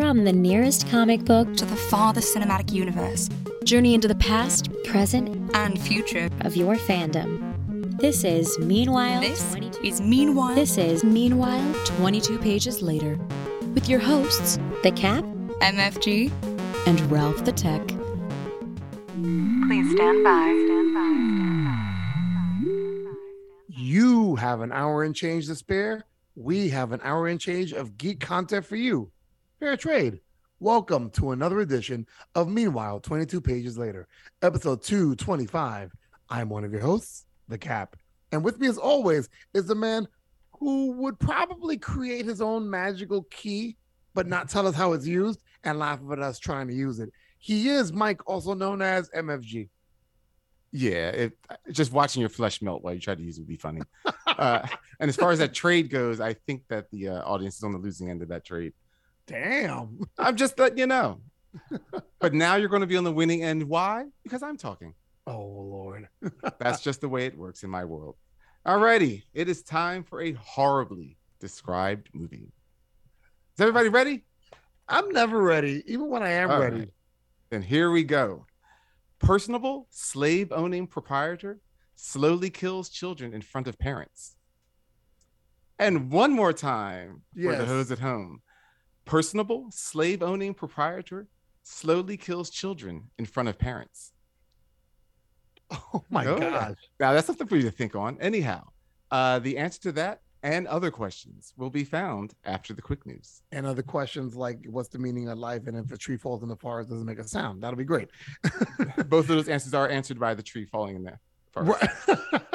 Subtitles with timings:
[0.00, 3.28] From the nearest comic book to the farthest cinematic universe,
[3.64, 8.00] journey into the past, present, and future of your fandom.
[8.00, 9.20] This is Meanwhile.
[9.20, 10.54] This is Meanwhile.
[10.54, 13.18] This is Meanwhile 22 Pages Later
[13.74, 15.22] with your hosts, The Cap,
[15.60, 16.32] MFG,
[16.86, 17.86] and Ralph the Tech.
[17.86, 20.64] Please stand by.
[20.64, 21.10] Stand by.
[23.68, 26.06] You have an hour and change to spare.
[26.36, 29.12] We have an hour and change of geek content for you.
[29.60, 30.20] Fair trade.
[30.58, 34.08] Welcome to another edition of Meanwhile 22 Pages Later,
[34.40, 35.92] episode 225.
[36.30, 37.94] I'm one of your hosts, The Cap.
[38.32, 40.08] And with me, as always, is the man
[40.58, 43.76] who would probably create his own magical key,
[44.14, 47.12] but not tell us how it's used and laugh at us trying to use it.
[47.36, 49.68] He is Mike, also known as MFG.
[50.72, 51.38] Yeah, it,
[51.70, 53.82] just watching your flesh melt while you try to use it would be funny.
[54.26, 54.66] uh,
[55.00, 57.72] and as far as that trade goes, I think that the uh, audience is on
[57.72, 58.72] the losing end of that trade.
[59.30, 60.00] Damn.
[60.18, 61.20] I'm just letting you know.
[62.18, 63.62] but now you're going to be on the winning end.
[63.64, 64.06] Why?
[64.24, 64.94] Because I'm talking.
[65.26, 66.08] Oh, Lord.
[66.58, 68.16] That's just the way it works in my world.
[68.66, 72.52] Alrighty, it is time for a horribly described movie.
[73.56, 74.24] Is everybody ready?
[74.88, 76.76] I'm never ready, even when I am All ready.
[76.80, 76.90] right.
[77.50, 78.46] Then here we go.
[79.20, 81.60] Personable slave owning proprietor
[81.94, 84.34] slowly kills children in front of parents.
[85.78, 87.68] And one more time for the Yes.
[87.68, 88.42] hoes at home.
[89.04, 91.26] Personable slave owning proprietor
[91.62, 94.12] slowly kills children in front of parents.
[95.70, 96.38] Oh my Oh.
[96.38, 96.76] gosh.
[96.98, 98.18] Now that's something for you to think on.
[98.20, 98.68] Anyhow,
[99.10, 103.42] uh, the answer to that and other questions will be found after the quick news.
[103.52, 106.48] And other questions like what's the meaning of life and if a tree falls in
[106.48, 107.62] the forest doesn't make a sound.
[107.62, 108.08] That'll be great.
[109.08, 111.20] Both of those answers are answered by the tree falling in there.
[111.52, 111.82] forest.
[112.08, 112.42] Right.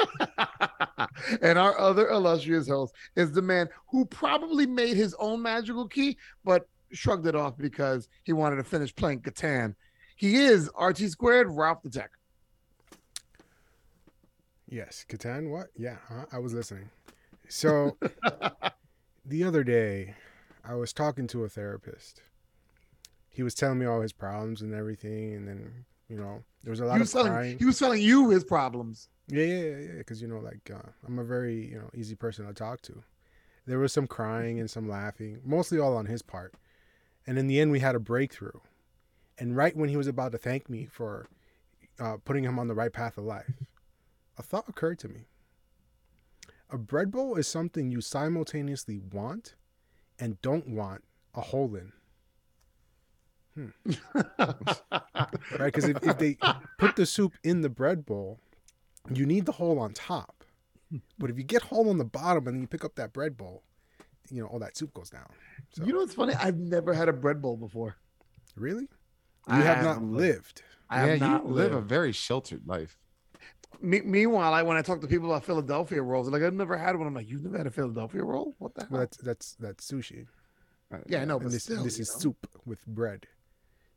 [1.42, 6.16] and our other illustrious host is the man who probably made his own magical key,
[6.44, 9.74] but shrugged it off because he wanted to finish playing Catan.
[10.16, 12.10] He is RT squared, Ralph the Tech.
[14.68, 15.50] Yes, Catan.
[15.50, 15.68] What?
[15.76, 16.26] Yeah, huh?
[16.32, 16.90] I was listening.
[17.48, 17.96] So
[19.24, 20.14] the other day,
[20.64, 22.22] I was talking to a therapist.
[23.28, 26.80] He was telling me all his problems and everything, and then you know there was
[26.80, 27.58] a lot He of telling, crying.
[27.58, 29.08] he was telling you his problems.
[29.28, 29.92] Yeah, yeah, yeah.
[29.98, 33.02] Because you know, like uh, I'm a very you know easy person to talk to.
[33.66, 36.54] There was some crying and some laughing, mostly all on his part.
[37.26, 38.60] And in the end, we had a breakthrough.
[39.38, 41.28] And right when he was about to thank me for
[42.00, 43.52] uh, putting him on the right path of life,
[44.38, 45.26] a thought occurred to me.
[46.70, 49.56] A bread bowl is something you simultaneously want
[50.18, 51.04] and don't want
[51.34, 51.92] a hole in.
[55.58, 55.66] Right?
[55.72, 56.36] Because if, if they
[56.78, 58.40] put the soup in the bread bowl,
[59.12, 60.44] you need the hole on top.
[61.18, 63.36] But if you get hole on the bottom and then you pick up that bread
[63.36, 63.62] bowl,
[64.30, 65.26] you know, all that soup goes down.
[65.72, 66.34] So, You know what's funny?
[66.34, 67.96] I've never had a bread bowl before.
[68.54, 68.82] really?
[69.48, 70.62] You I have not haven't lived.
[70.90, 72.98] I yeah, have not you live a very sheltered life.
[73.80, 76.76] Me- meanwhile, I when I talk to people about Philadelphia rolls, they're like, I've never
[76.76, 77.06] had one.
[77.06, 78.54] I'm like, you've never had a Philadelphia roll?
[78.58, 78.88] What the hell?
[78.90, 80.26] Well, that's that's that's sushi.
[80.92, 82.20] Uh, yeah, I know, but this still, this is know?
[82.20, 83.26] soup with bread.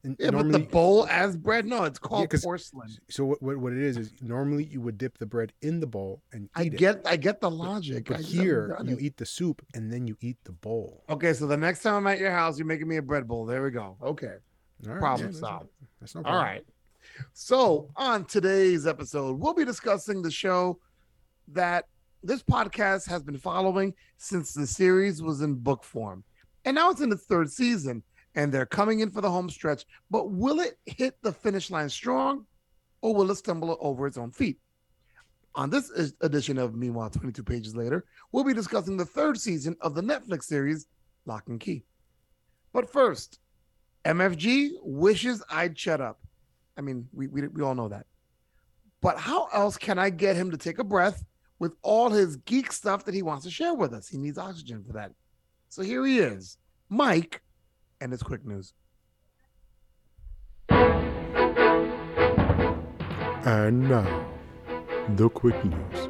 [0.04, 1.66] And Yeah, normally, but the bowl as bread?
[1.66, 2.90] No, it's called 'cause- porcelain.
[3.10, 5.88] so what, what what it is is normally you would dip the bread in the
[5.88, 6.78] bowl and eat I it.
[6.78, 8.06] get, I get the logic.
[8.08, 9.02] But I here you it.
[9.02, 11.04] eat the soup and then you eat the bowl.
[11.10, 13.46] Okay, so the next time I'm at your house, you're making me a bread bowl.
[13.46, 13.98] There we go.
[14.02, 14.36] Okay,
[14.88, 15.70] All right, problem that's- solved.
[16.00, 16.44] That's no All problem.
[16.46, 16.66] right.
[17.34, 20.80] So on today's episode, we'll be discussing the show
[21.50, 21.86] that
[22.24, 26.24] this podcast has been following since the series was in book form,
[26.64, 28.04] and now it's in its third season,
[28.40, 29.86] and they're coming in for the home stretch.
[30.10, 32.46] But will it hit the finish line strong,
[33.02, 34.58] or will it stumble over its own feet?
[35.56, 39.94] On this edition of Meanwhile, 22 Pages Later, we'll be discussing the third season of
[39.94, 40.88] the Netflix series
[41.26, 41.84] Locke and Key.
[42.72, 43.40] But first,
[44.06, 46.22] MFG wishes I'd shut up.
[46.78, 48.06] I mean, we, we, we all know that.
[49.02, 51.26] But how else can I get him to take a breath
[51.58, 54.08] with all his geek stuff that he wants to share with us?
[54.08, 55.12] He needs oxygen for that.
[55.68, 56.58] So here he is,
[56.88, 57.42] Mike,
[58.02, 58.74] and it's quick news.
[63.46, 64.28] And now,
[65.16, 66.08] the quick news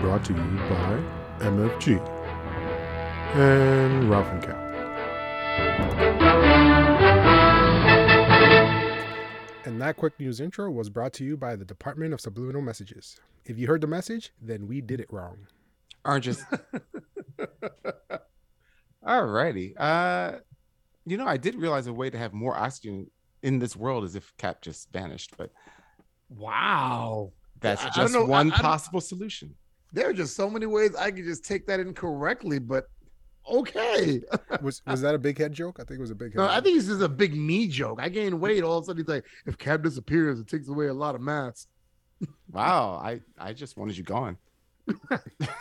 [0.00, 1.02] brought to you by
[1.40, 2.00] MFG
[3.36, 4.56] and Ralph and Cap.
[9.64, 13.20] And that quick news intro was brought to you by the Department of Subliminal Messages.
[13.44, 15.46] If you heard the message, then we did it wrong.
[16.04, 16.42] Aren't just
[19.06, 19.76] all righty.
[19.76, 20.38] Uh
[21.10, 23.10] you know, I did realize a way to have more oxygen
[23.42, 25.50] in this world is if Cap just vanished, but
[26.28, 27.32] Wow.
[27.60, 29.54] that's I- I just know, one I don't- possible solution.
[29.92, 32.88] There are just so many ways I could just take that incorrectly, but
[33.50, 34.22] okay.
[34.62, 35.78] Was was that a big head joke?
[35.80, 36.36] I think it was a big head.
[36.36, 36.64] No, I joke.
[36.64, 37.98] think it's just a big knee joke.
[38.00, 38.62] I gained weight.
[38.62, 41.20] All of a sudden, he's like, if Cap disappears, it takes away a lot of
[41.20, 41.66] mass.
[42.52, 44.36] Wow, I I just wanted you gone.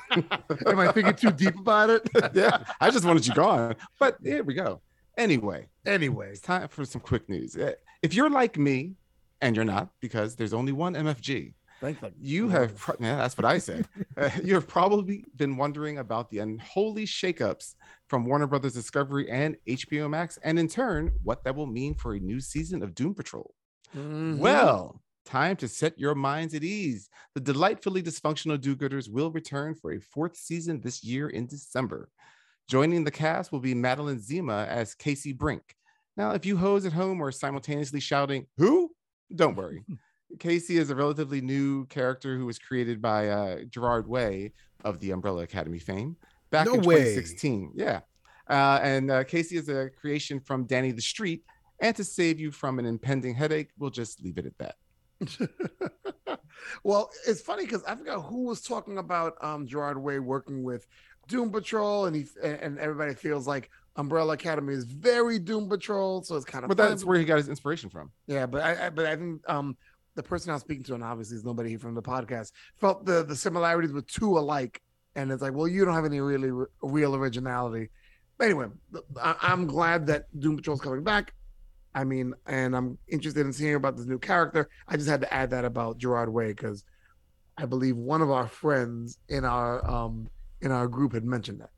[0.10, 2.08] Am I thinking too deep about it?
[2.34, 3.76] yeah, I just wanted you gone.
[4.00, 4.82] But here we go.
[5.20, 7.56] Anyway, anyway, it's time for some quick news.
[7.58, 8.96] Eh, If you're like me,
[9.42, 12.12] and you're not, because there's only one MFG, thank you.
[12.20, 13.84] you have pro- yeah, that's what I say.
[14.18, 17.76] Uh, you have probably been wondering about the unholy shakeups
[18.10, 22.14] from Warner Brothers Discovery and HBO Max, and in turn, what that will mean for
[22.16, 23.54] a new season of Doom Patrol.
[23.96, 24.38] Mhm.
[24.40, 27.10] Well, time to set your minds at ease.
[27.36, 32.10] The delightfully dysfunctional do gooders will return for a fourth season this year in December.
[32.70, 35.76] Joining the cast will be Madeline Zima as Casey Brink.
[36.16, 38.92] Now, if you hoes at home are simultaneously shouting, Who?
[39.34, 39.84] Don't worry.
[40.40, 44.54] Casey is a relatively new character who was created by uh, Gerard Way
[44.86, 46.16] of the Umbrella Academy fame
[46.52, 47.16] back No in way.
[47.16, 47.72] 2016.
[47.74, 48.02] Yeah.
[48.48, 51.44] Uh, and uh, Casey is a creation from Danny the Street.
[51.80, 54.76] And to save you from an impending headache, we'll just leave it at that.
[56.84, 60.86] well, it's funny because I forgot who was talking about um Gerard Way working with
[61.30, 66.36] Doom Patrol, and he and everybody feels like Umbrella Academy is very Doom Patrol, so
[66.36, 68.12] it's kind of But that's where he got his inspiration from.
[68.28, 68.46] yeah.
[68.46, 69.78] But I, I but I think um
[70.16, 73.24] the person I'm speaking to, and obviously is nobody here from the podcast, felt the
[73.24, 74.82] the similarities were too alike,
[75.16, 77.90] and it's like, well, you don't have any really re- real originality.
[78.38, 78.68] But anyway,
[79.22, 81.34] I, I'm glad that Doom Patrol's coming back.
[81.94, 84.70] I mean, and I'm interested in seeing about this new character.
[84.88, 86.84] I just had to add that about Gerard Way because
[87.58, 90.30] I believe one of our friends in our um
[90.62, 91.72] in our group had mentioned that.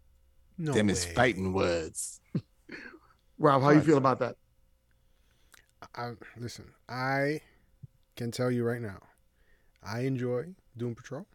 [0.57, 2.19] no Them is fighting words.
[3.37, 4.35] Rob, how you feel about that?
[5.95, 7.41] I, listen, I
[8.15, 8.99] can tell you right now,
[9.83, 11.25] I enjoy Doom Patrol.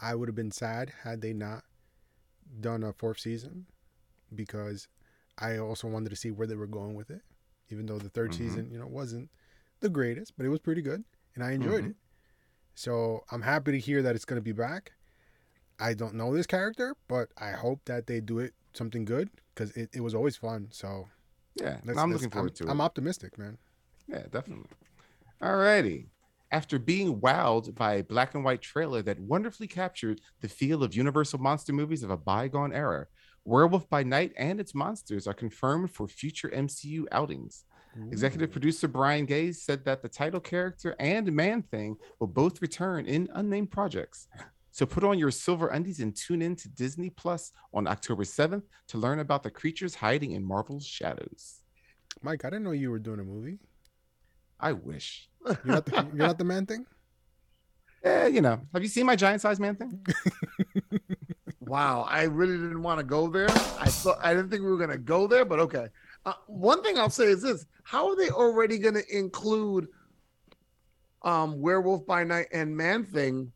[0.00, 1.64] I would have been sad had they not
[2.60, 3.66] done a fourth season
[4.34, 4.88] because
[5.38, 7.22] I also wanted to see where they were going with it.
[7.70, 8.34] Even though the 3rd Mhm.
[8.34, 9.30] season, you know, wasn't
[9.80, 11.90] the greatest, but it was pretty good and I enjoyed Mhm.
[11.90, 11.96] it.
[12.74, 14.92] So I'm happy to hear that it's going to be back.
[15.78, 19.70] I don't know this character, but I hope that they do it something good because
[19.76, 20.68] it, it was always fun.
[20.70, 21.08] So
[21.60, 22.70] Yeah, I'm looking forward I'm, to it.
[22.70, 23.58] I'm optimistic, man.
[24.08, 24.68] Yeah, definitely.
[25.42, 26.08] All righty.
[26.52, 30.94] After being wowed by a black and white trailer that wonderfully captured the feel of
[30.94, 33.06] Universal monster movies of a bygone era,
[33.44, 37.64] Werewolf by Night and its monsters are confirmed for future MCU outings.
[38.10, 43.06] Executive producer Brian Gaze said that the title character and Man Thing will both return
[43.06, 44.28] in unnamed projects.
[44.76, 48.64] So put on your silver undies and tune in to Disney Plus on October 7th
[48.88, 51.62] to learn about the creatures hiding in Marvel's shadows.
[52.20, 53.58] Mike, I didn't know you were doing a movie.
[54.60, 55.30] I wish.
[55.46, 56.84] You're not the, you're not the man thing.
[58.04, 60.06] Eh, you know, have you seen my giant sized man thing?
[61.60, 63.48] Wow, I really didn't want to go there.
[63.48, 65.88] I thought I didn't think we were gonna go there, but okay.
[66.24, 69.88] Uh, one thing I'll say is this: How are they already gonna include
[71.22, 73.50] um Werewolf by Night and Man Thing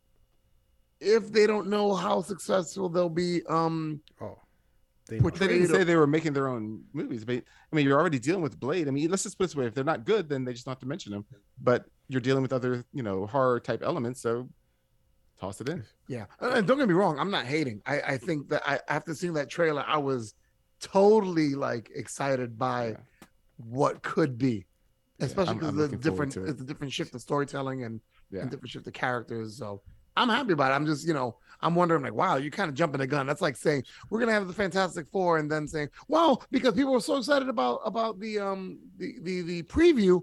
[1.01, 3.43] if they don't know how successful they'll be?
[3.47, 4.39] Um, Oh,
[5.09, 8.19] they They didn't say they were making their own movies, but I mean, you're already
[8.19, 8.87] dealing with Blade.
[8.87, 10.63] I mean, let's just put it this way: if they're not good, then they just
[10.65, 11.25] don't have to mention them.
[11.61, 14.47] But you're dealing with other, you know, horror type elements, so
[15.39, 15.83] toss it in.
[16.07, 17.81] yeah, and and don't get me wrong, I'm not hating.
[17.85, 20.33] I I think that I after seeing that trailer, I was
[20.81, 22.95] totally like excited by Yeah.
[23.57, 24.65] what could be,
[25.19, 26.49] especially because I'm the different to it.
[26.51, 28.41] it's a different shift of storytelling and Yeah.
[28.41, 29.57] and different shift of characters.
[29.57, 29.81] So
[30.17, 30.75] I'm happy about it.
[30.75, 33.27] I'm just, you know, I'm wondering like, wow, you're kind of jumping the gun.
[33.27, 36.91] That's like saying we're gonna have the Fantastic Four, and then saying, well, because people
[36.93, 40.21] were so excited about about the um the the the preview,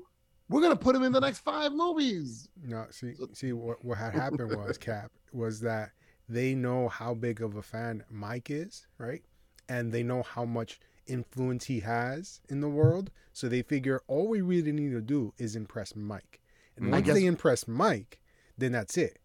[0.49, 2.49] we're gonna put him in the next five movies.
[2.63, 5.91] No, see, see what what had happened was Cap was that
[6.29, 9.23] they know how big of a fan Mike is, right?
[9.69, 13.11] And they know how much influence he has in the world.
[13.33, 16.41] So they figure all we really need to do is impress Mike.
[16.77, 16.91] And Mm.
[16.93, 18.19] Once guess- they impress Mike,
[18.59, 19.19] then that's it.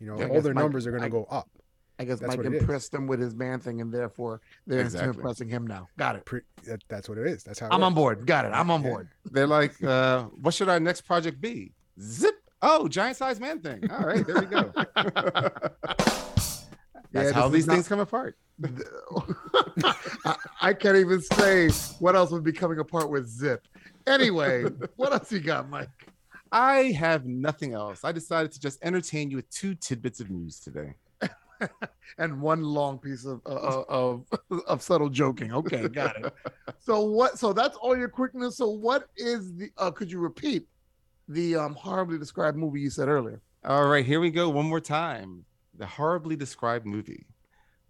[0.00, 1.48] You know, I all their Mike- numbers are going to go up.
[1.98, 2.60] I guess That's Mike what it is.
[2.60, 5.08] impressed them with his man thing, and therefore they're Exactly.
[5.16, 5.88] impressing him now.
[5.96, 6.26] Got it.
[6.26, 7.42] Pre- that, that's what it is.
[7.42, 7.68] That's how.
[7.70, 8.26] I'm on board.
[8.26, 8.48] Got it.
[8.48, 9.08] I'm on board.
[9.24, 11.72] They're like, uh, what should our next project be?
[11.98, 12.34] Zip.
[12.60, 13.90] Oh, giant sized man thing.
[13.90, 14.72] All right, there we go.
[17.12, 18.36] That's Yeah, how these not- things come apart.
[20.24, 23.66] I, I can't even say what else would be coming apart with Zip.
[24.06, 24.64] Anyway,
[24.96, 25.88] what else you got, Mike?
[26.52, 28.04] I have nothing else.
[28.04, 30.94] I decided to just entertain you with two tidbits of news today.
[32.18, 34.24] and one long piece of uh, of
[34.66, 35.52] of subtle joking.
[35.52, 36.32] Okay, got it.
[36.78, 37.38] So what?
[37.38, 38.58] So that's all your quickness.
[38.58, 39.70] So what is the?
[39.76, 40.68] Uh, could you repeat
[41.28, 43.40] the um horribly described movie you said earlier?
[43.64, 45.44] All right, here we go one more time.
[45.76, 47.26] The horribly described movie.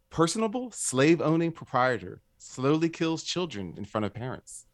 [0.09, 4.67] Personable slave owning proprietor, slowly kills children in front of parents.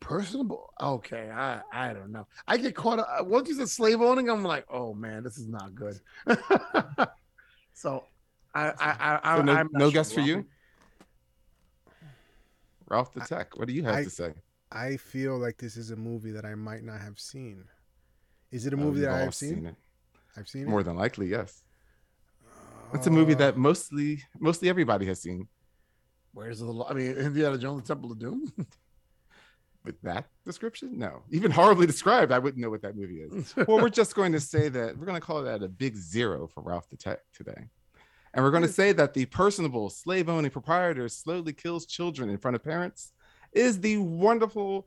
[0.00, 0.70] Personable.
[0.80, 2.26] Okay, I I don't know.
[2.48, 4.28] I get caught up once you said slave owning.
[4.30, 6.00] I'm like, oh man, this is not good.
[7.74, 8.04] so,
[8.54, 9.92] I I I, So no, no sure.
[9.92, 10.46] guess for you,
[12.88, 13.56] Ralph the Tech.
[13.58, 14.34] What do you have I- to say?
[14.72, 17.64] I feel like this is a movie that I might not have seen.
[18.52, 19.66] Is it a Oh, movie you've that I have seen?
[19.66, 19.74] it.
[20.36, 20.84] I've seen it More it.
[20.84, 21.62] than likely, yes.
[22.94, 25.48] It's a movie Uh, that mostly mostly everybody has seen.
[26.32, 26.84] Where's the?
[26.88, 28.52] I mean, Indiana Jones: The Temple of Doom.
[29.82, 31.22] With that description, no.
[31.30, 33.54] Even horribly described, I wouldn't know what that movie is.
[33.68, 36.46] well, we're just going to say that we're going to call that a big zero
[36.46, 37.68] for Ralph the Tech today.
[38.34, 38.74] And we're going to hmm.
[38.74, 43.12] say that the personable slave owning proprietor slowly kills children in front of parents
[43.52, 44.86] is the wonderful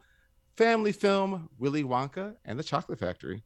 [0.58, 3.44] family film Willy Wonka and the Chocolate Factory.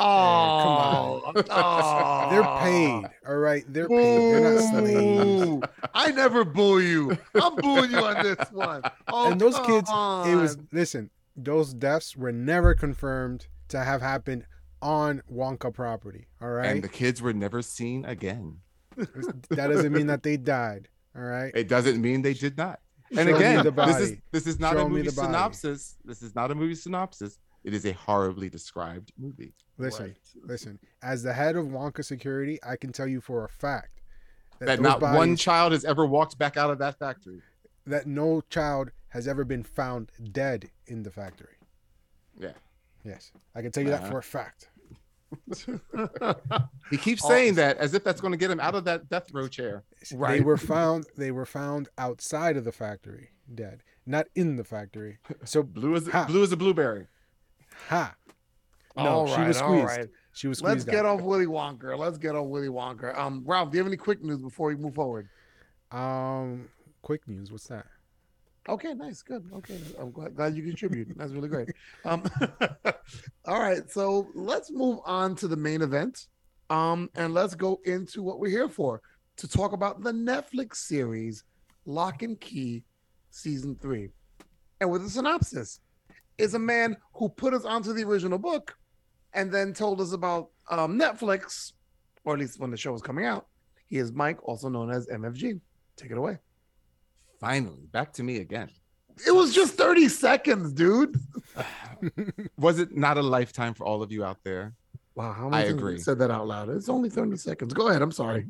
[0.00, 1.44] Oh, come on.
[1.50, 3.10] oh, They're paid.
[3.28, 4.34] All right, they're paid.
[4.34, 5.62] They're not slaves.
[5.94, 7.16] I never boo you.
[7.34, 8.82] I'm booing you on this one.
[9.08, 11.10] Oh, and those come kids, it was listen.
[11.36, 14.44] Those deaths were never confirmed to have happened
[14.82, 16.26] on Wonka property.
[16.40, 18.58] All right, And the kids were never seen again.
[18.96, 20.88] that doesn't mean that they died.
[21.16, 22.80] All right, It doesn't mean they did not.
[23.16, 25.96] And Show again, the this is this is not Show a movie synopsis.
[26.04, 27.38] This is not a movie synopsis.
[27.64, 29.54] It is a horribly described movie.
[29.78, 30.18] listen, Right.
[30.44, 30.78] listen.
[31.02, 34.00] As the head of Wonka Security, I can tell you for a fact
[34.60, 37.42] That those not one child has ever walked back out of that factory.
[37.86, 41.56] that no child has ever been found dead in the factory.
[42.38, 42.52] Yeah.
[43.04, 44.10] Yes, I can tell you that Uh-huh.
[44.10, 44.68] for a fact.
[46.90, 47.28] He keeps Oh.
[47.28, 49.84] saying that as if that's going to get him out of that death row chair.
[50.10, 51.06] They were found.
[51.16, 55.18] They were found outside of the factory, dead, not in the factory.
[55.44, 56.24] So Blue as Ha.
[56.26, 57.06] blue as a blueberry.
[57.88, 58.14] Ha.
[58.96, 59.84] No, All she right, was squeezed.
[59.86, 60.08] right.
[60.32, 61.18] She was Let's squeezed get out.
[61.18, 61.96] off Willy Wonka.
[61.98, 63.16] Let's get off Willy Wonka.
[63.16, 65.28] Um, Ralph, do you have any quick news before we move forward?
[65.90, 66.68] Um,
[67.02, 67.50] quick news.
[67.50, 67.86] What's that?
[68.68, 69.48] Okay, nice, good.
[69.54, 71.16] Okay, I'm glad, glad you contribute.
[71.16, 71.70] That's really great.
[72.04, 72.22] Um,
[73.46, 76.26] all right, so let's move on to the main event.
[76.68, 79.00] Um, and let's go into what we're here for
[79.38, 81.44] to talk about the Netflix series
[81.86, 82.82] Locke and Key
[83.30, 84.10] season three.
[84.80, 85.80] And with a synopsis,
[86.38, 88.76] is a man who put us onto the original book
[89.34, 91.72] and then told us about um, Netflix,
[92.24, 93.46] or at least when the show was coming out.
[93.86, 95.60] He is Mike, also known as MFG.
[95.96, 96.38] Take it away.
[97.40, 98.70] Finally, back to me again.
[99.26, 101.16] It was just 30 seconds, dude.
[102.56, 104.74] Was it not a lifetime for all of you out there?
[105.16, 105.92] Wow, how I many times agree.
[105.94, 106.68] you said that out loud?
[106.68, 107.74] It's only 30 seconds.
[107.74, 108.02] Go ahead.
[108.02, 108.46] I'm sorry.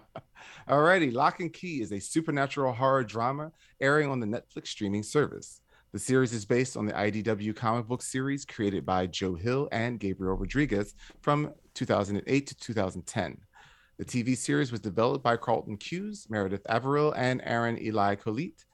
[0.68, 3.50] Alrighty, Locke and Key is a supernatural horror drama
[3.80, 5.60] airing on the Netflix streaming service.
[5.94, 10.00] The series is based on the IDW comic book series created by Joe Hill and
[10.00, 13.38] Gabriel Rodriguez from 2008 to 2010.
[13.98, 18.64] The TV series was developed by Carlton Cuse, Meredith Averill, and Aron Eli Coleite.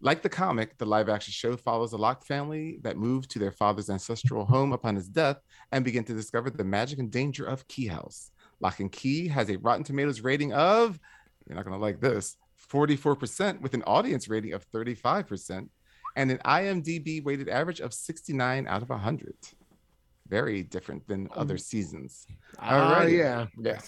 [0.00, 3.50] Like the comic, the live action show follows a Locke family that moved to their
[3.50, 5.40] father's ancestral home upon his death
[5.72, 8.30] and begin to discover the magic and danger of Key House.
[8.60, 11.00] Locke and Key has a Rotten Tomatoes rating of
[11.48, 12.36] you're not going to like this
[12.70, 15.68] 44% with an audience rating of 35%
[16.18, 19.36] and an IMDb weighted average of 69 out of 100.
[20.28, 22.26] Very different than other seasons.
[22.58, 23.18] Ah, Alrighty.
[23.18, 23.46] yeah.
[23.56, 23.80] Yeah,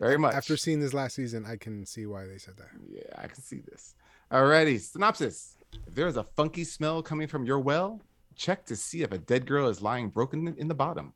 [0.00, 0.34] very much.
[0.34, 2.70] After seeing this last season, I can see why they said that.
[2.90, 3.94] Yeah, I can see this.
[4.32, 5.58] Alrighty, synopsis.
[5.86, 8.02] If there is a funky smell coming from your well,
[8.34, 11.12] check to see if a dead girl is lying broken in the bottom.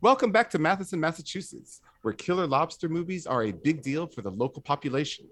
[0.00, 4.30] Welcome back to Matheson, Massachusetts, where killer lobster movies are a big deal for the
[4.32, 5.26] local population.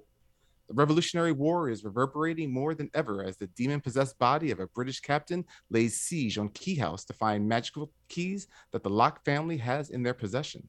[0.68, 4.66] The Revolutionary War is reverberating more than ever as the demon possessed body of a
[4.66, 9.56] British captain lays siege on Key House to find magical keys that the Locke family
[9.58, 10.68] has in their possession.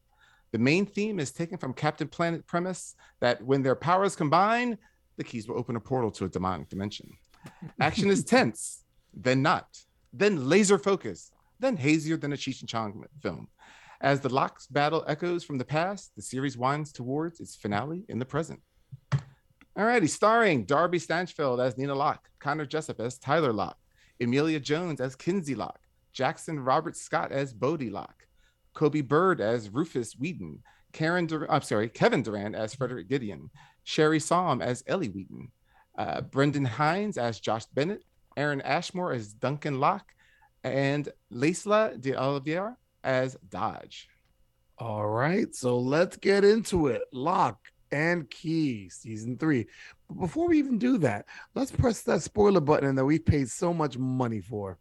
[0.52, 4.78] The main theme is taken from Captain Planet premise that when their powers combine,
[5.18, 7.12] the keys will open a portal to a demonic dimension.
[7.80, 9.68] Action is tense, then not,
[10.14, 13.48] then laser focused, then hazier than a Cheech and Chong film.
[14.00, 18.20] As the Locke's battle echoes from the past, the series winds towards its finale in
[18.20, 18.60] the present.
[19.78, 23.78] Alrighty, starring Darby Stanchfield as Nina Locke, Connor Jessup as Tyler Locke,
[24.20, 25.80] Emilia Jones as Kinsey Locke,
[26.14, 28.26] Jackson Robert Scott as Bodie Locke,
[28.76, 33.52] Coby Bird as Rufus Whedon, Karen, Dur- I'm sorry, Kevin Durand as Frederick Gideon,
[33.84, 35.52] Sherri Saum as Ellie Whedon,
[35.96, 38.04] uh, Brendan Hines as Josh Bennett,
[38.36, 40.12] Aaron Ashmore as Duncan Locke,
[40.64, 44.10] and Laysla de Oliveira as Dodge.
[44.80, 45.54] All right.
[45.54, 47.04] So let's get into it.
[47.14, 47.60] Locke
[47.92, 49.68] and Key, season three.
[50.08, 51.26] But before we even do that,
[51.56, 54.78] let's press that spoiler button that we paid so much money for.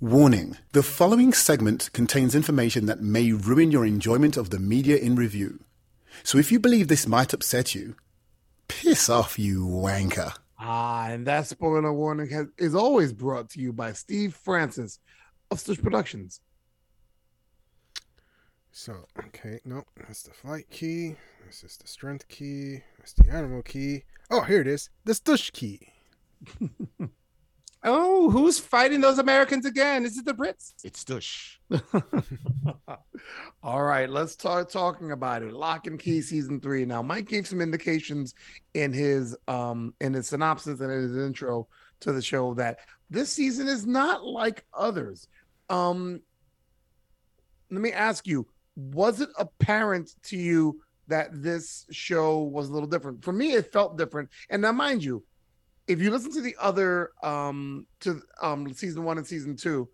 [0.00, 5.16] Warning The following segment contains information that may ruin your enjoyment of the media in
[5.16, 5.64] review.
[6.22, 7.96] So if you believe this might upset you,
[8.68, 10.34] Piss off, you wanker.
[10.58, 14.98] Ah, and that spoiler warning has, is always brought to you by Steve Francis
[15.50, 16.40] of Stush Productions.
[18.70, 21.16] So, okay, nope, that's the flight key.
[21.46, 22.82] This is the strength key.
[22.98, 24.04] That's the animal key.
[24.30, 24.90] Oh, here it is.
[25.04, 25.88] The stush key.
[27.84, 30.04] Oh, who's fighting those Americans again?
[30.04, 30.72] Is it the Brits?
[30.82, 31.58] It's stush.
[33.62, 35.52] All right, let's start talking about it.
[35.52, 36.84] Locke and Key season three.
[36.84, 38.34] Now, Mike gave some indications
[38.74, 41.68] in his um in his synopsis and in his intro
[42.00, 42.78] to the show that
[43.10, 45.28] this season is not like others.
[45.70, 46.20] Um,
[47.70, 52.88] let me ask you: Was it apparent to you that this show was a little
[52.88, 53.24] different?
[53.24, 54.28] For me, it felt different.
[54.50, 55.24] And now, mind you,
[55.88, 59.88] if you listen to the other um to um season one and season two,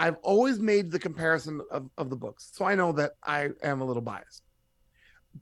[0.00, 2.50] I've always made the comparison of, of the books.
[2.54, 4.42] So I know that I am a little biased.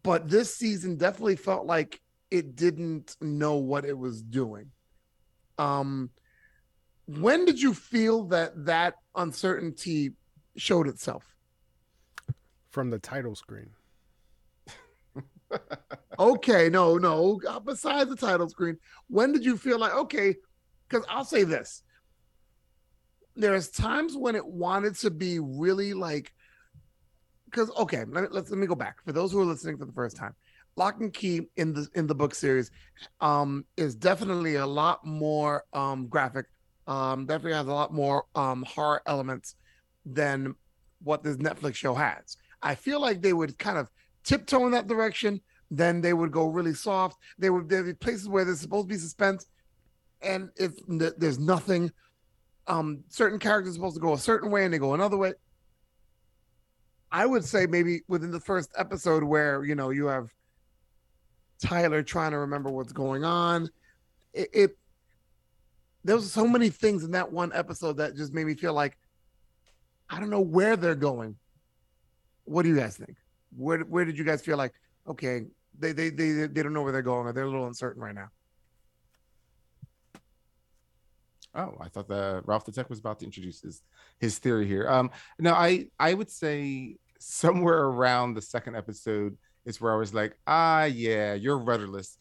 [0.03, 4.73] But this season definitely felt like it didn't know what it was doing.
[5.57, 6.11] Um
[7.07, 10.13] when did you feel that that uncertainty
[10.57, 11.36] showed itself?
[12.77, 13.71] From the title screen.
[16.19, 17.41] okay, no, no.
[17.49, 18.77] uh, Besides the title screen,
[19.09, 20.35] when did you feel like okay?
[20.87, 21.83] Because I'll say this:
[23.35, 26.35] there's times when it wanted to be really like,
[27.47, 29.93] because okay, let me, let me go back for those who are listening for the
[29.95, 30.35] first time.
[30.77, 32.71] Locke and Key in the in the book series
[33.23, 36.45] um, is definitely a lot more um, graphic.
[36.87, 39.55] Um, definitely has a lot more um, horror elements
[40.05, 40.55] than
[41.03, 42.37] what this Netflix show has.
[42.67, 43.89] I feel like they would kind of
[44.25, 45.41] tiptoe in that direction.
[45.71, 47.17] Then they would go really soft.
[47.39, 49.47] They would there be places where there's supposed to be suspense,
[50.21, 51.93] and if there's nothing,
[52.67, 55.35] um, certain characters supposed to go a certain way and they go another way.
[57.13, 60.33] I would say maybe within the first episode where you know you have
[61.63, 63.71] Tyler trying to remember what's going on,
[64.35, 64.79] it, it
[66.03, 68.99] there was so many things in that one episode that just made me feel like
[70.11, 71.37] I don't know where they're going.
[72.47, 73.17] What do you guys think?
[73.57, 74.73] Where where did you guys feel like
[75.07, 75.43] okay
[75.79, 78.15] they they they they don't know where they're going or they're a little uncertain right
[78.15, 78.29] now?
[81.55, 83.83] Oh, I thought that Ralph the Tech was about to introduce his
[84.21, 84.89] his theory here.
[84.89, 90.15] Um, no, I I would say somewhere around the second episode is where I was
[90.15, 92.17] like, ah, yeah, you're rudderless.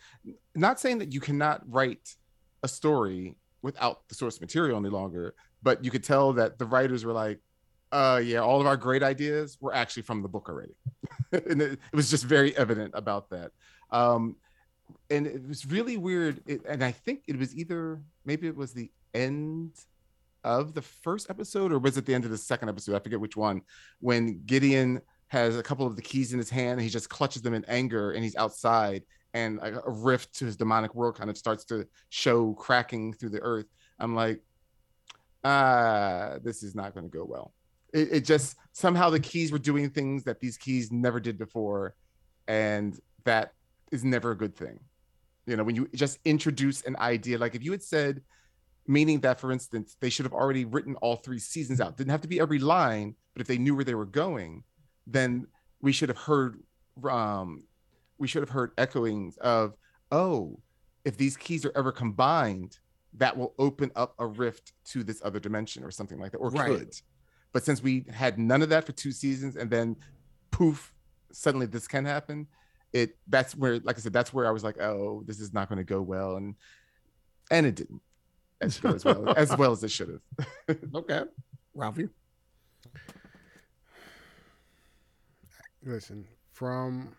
[0.55, 2.15] Not saying that you cannot write
[2.63, 7.05] a story without the source material any longer, but you could tell that the writers
[7.05, 7.39] were like,
[7.95, 10.75] uh, yeah, all of our great ideas were actually from the book already,
[11.31, 13.51] and it, it was just very evident about that.
[13.89, 14.35] Um,
[15.09, 16.41] and it was really weird.
[16.45, 19.71] It, and I think it was either maybe it was the end
[20.43, 22.95] of the first episode or was it the end of the second episode?
[22.95, 23.61] I forget which one.
[24.01, 27.41] When Gideon has a couple of the keys in his hand and he just clutches
[27.41, 29.03] them in anger and he's outside
[29.33, 33.39] and a rift to his demonic world kind of starts to show cracking through the
[33.39, 33.65] earth.
[33.99, 34.41] I'm like,
[35.43, 37.53] ah, this is not going to go well.
[37.95, 41.95] It, it just somehow the keys were doing things that these keys never did before,
[42.47, 43.53] and that
[43.91, 44.79] is never a good thing.
[45.47, 48.21] You know, when you just introduce an idea, like if you had said,
[48.87, 51.97] meaning that, for instance, they should have already written all three seasons out.
[51.97, 54.63] Didn't have to be every line, but if they knew where they were going,
[55.07, 55.47] then
[55.81, 56.61] we should have heard,
[57.09, 57.63] um,
[58.17, 59.75] we should have heard echoings of,
[60.11, 60.59] oh,
[61.05, 62.77] if these keys are ever combined,
[63.13, 66.49] that will open up a rift to this other dimension or something like that, or
[66.49, 66.79] Right.
[66.79, 66.93] could.
[67.55, 69.95] But since we had none of that for two seasons, and then
[70.51, 70.93] poof,
[71.31, 72.47] suddenly this can happen.
[72.91, 75.69] It that's where, like I said, that's where I was like, oh, this is not
[75.69, 76.55] going to go well, and
[77.49, 78.01] and it didn't
[78.59, 80.19] as go as well as well as it should
[80.67, 80.77] have.
[80.95, 81.21] Okay,
[81.73, 82.09] Ralphie.
[85.81, 87.15] Listen, from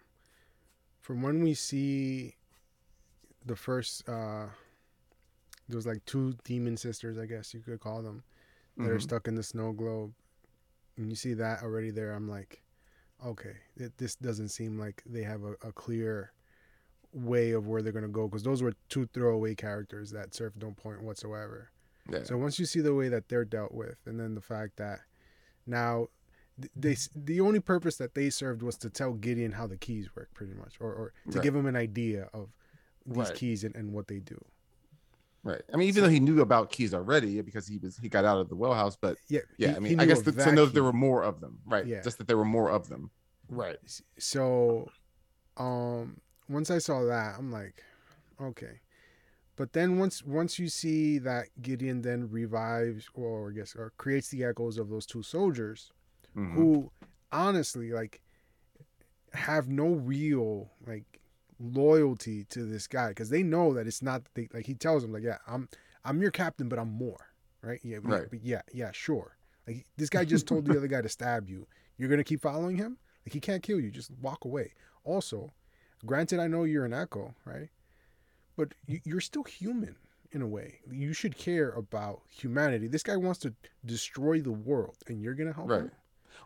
[1.00, 2.34] from when we see
[3.46, 4.48] the first uh
[5.66, 8.22] there was like two demon sisters, I guess you could call them,
[8.76, 9.02] that are Mhm.
[9.02, 10.12] stuck in the snow globe.
[10.96, 12.62] And you see that already there, I'm like,
[13.24, 16.32] okay, it, this doesn't seem like they have a, a clear
[17.12, 20.72] way of where they're gonna go because those were two throwaway characters that serve no
[20.72, 21.70] point whatsoever.
[22.10, 22.24] Yeah.
[22.24, 25.00] So once you see the way that they're dealt with, and then the fact that
[25.66, 26.08] now
[26.74, 30.30] they the only purpose that they served was to tell Gideon how the keys work,
[30.34, 31.42] pretty much, or, or to Right.
[31.42, 32.50] give him an idea of
[33.04, 33.34] these Right.
[33.34, 34.42] keys and, and what they do.
[35.46, 35.62] Right.
[35.72, 38.38] I mean, even though he knew about keys already because he was he got out
[38.38, 40.64] of the well house, but Yeah, yeah, he- I mean, I guess that, to know
[40.66, 41.86] that there were more of them, right?
[41.86, 42.02] Yeah.
[42.02, 43.10] Just that there were more of them.
[43.48, 43.78] Right.
[44.18, 44.88] So,
[45.56, 47.82] um, once I saw that, I'm like,
[48.40, 48.80] okay.
[49.54, 54.28] But then once once you see that Gideon then revives, or I guess, or creates
[54.28, 55.92] the echoes of those two soldiers,
[56.36, 56.54] Mhm.
[56.54, 56.90] who
[57.32, 58.20] honestly like
[59.32, 61.15] have no real like
[61.58, 65.12] loyalty to this guy because they know that it's not they, like he tells them
[65.12, 65.68] like yeah I'm
[66.04, 67.28] I'm your captain but I'm more
[67.62, 67.80] right?
[67.82, 68.26] Yeah Right.
[68.30, 69.36] but yeah yeah sure.
[69.66, 71.66] Like this guy just told the other guy to stab you.
[71.98, 72.98] You're gonna keep following him?
[73.26, 73.90] Like he can't kill you.
[73.90, 74.72] Just walk away.
[75.04, 75.52] Also
[76.04, 77.68] granted I know you're an echo right?
[78.56, 79.96] But you, you're still human
[80.32, 80.80] in a way.
[80.90, 82.88] You should care about humanity.
[82.88, 85.80] This guy wants to destroy the world and you're gonna help Right.
[85.82, 85.90] him?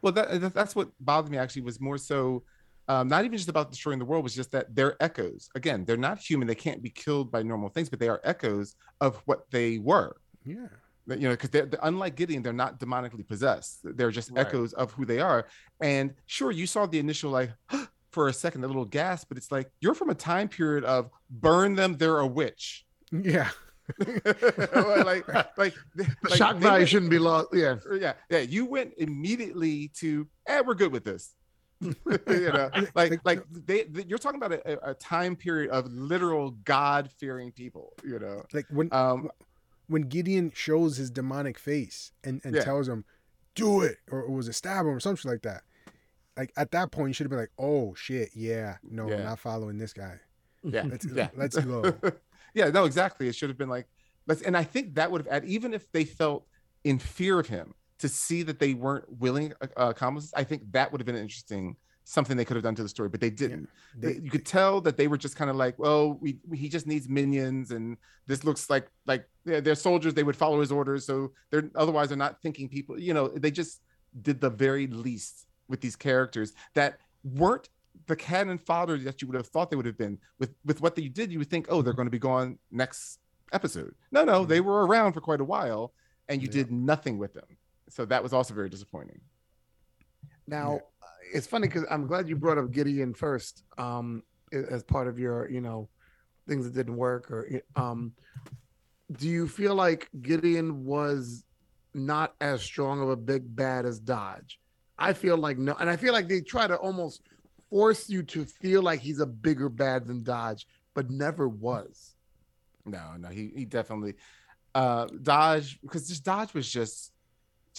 [0.03, 2.45] Well, that, that- that's what bothered me actually was more so
[2.91, 5.49] um, not even just about destroying the world, was just that they're echoes.
[5.55, 6.49] Again, they're not human.
[6.49, 10.17] They can't be killed by normal things, but they are echoes of what they were.
[10.45, 10.67] yeah
[11.07, 13.79] You know, because they're, they're unlike Gideon, they're not demonically possessed.
[13.85, 14.45] They're just Right.
[14.45, 15.47] echoes of who they are.
[15.81, 17.51] And sure, you saw the initial like
[18.15, 21.11] for a second, the little gasp, but it's like you're from a time period of
[21.47, 22.85] burn them, they're a witch.
[23.13, 23.51] yeah
[23.99, 25.27] like,
[25.59, 27.49] like, The like, shock value shouldn't be lost.
[27.53, 27.77] Yeah.
[28.01, 31.35] yeah yeah you went immediately to eh, we're good with this
[31.81, 36.51] you know like like they, they- you're talking about a, a time period of literal
[36.65, 39.31] god-fearing people you know like when um
[39.89, 42.63] when Gideon shows his demonic face and, and Yeah.
[42.63, 43.05] tells him,
[43.57, 45.63] do it, or, or was it stab him or something like that.
[46.37, 49.17] Like at that point, you should have been like, oh shit, yeah, no, Yeah.
[49.17, 50.21] I'm not following this guy.
[50.63, 51.93] yeah Let's yeah let's go.
[52.55, 53.89] yeah no exactly it should have been like
[54.29, 56.47] let's and i think that would have added even if they felt
[56.85, 60.91] in fear of him to see that they weren't willing uh, accomplices i think that
[60.91, 63.69] would have been interesting something they could have done to the story but they didn't
[63.97, 66.69] They, you could tell that they were just kind of like, well, we, we- he
[66.69, 70.15] just needs minions, and this looks like like they're, they're soldiers.
[70.15, 72.99] They would follow his orders, so they're otherwise they're not thinking people.
[72.99, 73.83] You know, they just
[74.23, 77.69] did the very least with these characters that weren't
[78.07, 80.19] the canon fodder that you would have thought they would have been.
[80.41, 83.19] With with what they did, you would think, oh, they're going to be gone next
[83.53, 83.95] episode.
[84.13, 85.93] No, no, they were around for quite a while,
[86.29, 86.63] and you Yeah.
[86.63, 87.47] did nothing with them.
[87.91, 89.21] So that was also very disappointing.
[90.47, 94.23] Now, uh, it's funny because I'm glad you brought up Gideon first, um,
[94.53, 95.89] as part of your, you know,
[96.49, 97.31] things that didn't work.
[97.31, 98.13] Or, um,
[99.13, 101.45] do you feel like Gideon was
[101.95, 104.59] not as strong of a big bad as Dodge?
[104.99, 107.23] I feel like no, and I feel like they try to almost
[107.71, 112.15] force you to feel like he's a bigger bad than Dodge, but never was.
[112.85, 114.15] No, no, he he definitely
[114.75, 117.13] uh Dodge because just Dodge was just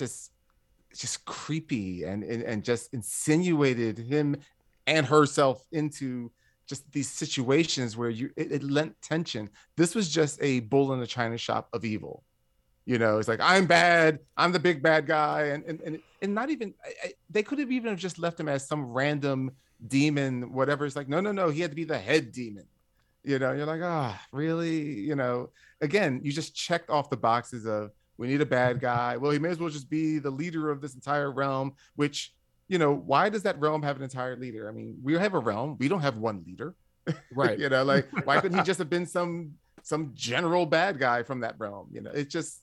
[0.02, 0.32] just
[0.94, 4.36] just creepy and and, and just insinuated him
[4.88, 6.32] and herself into
[6.68, 9.50] just these situations where you it, it lent tension.
[9.78, 12.24] This was just a bull in a china shop of evil.
[12.86, 16.34] You know, it's like I'm bad, I'm the big bad guy, and and and, and
[16.34, 19.52] not even I, they could have even have just left him as some random
[19.88, 20.86] demon, whatever.
[20.86, 22.66] It's like no, no, no, he had to be the head demon
[23.24, 25.48] you know you're like ah really you know
[25.82, 29.18] again you just checked off the boxes of we need a bad guy.
[29.18, 32.34] Well he may as well just be the leader of this entire realm which
[32.68, 34.70] you know why does that realm have an entire leader?
[34.70, 35.78] I mean we have a realm.
[35.80, 36.76] We don't have one leader.
[37.34, 37.60] Right.
[37.64, 41.42] you know like why couldn't he just have been some some general bad guy from
[41.42, 41.88] that realm?
[41.92, 42.62] You know it's just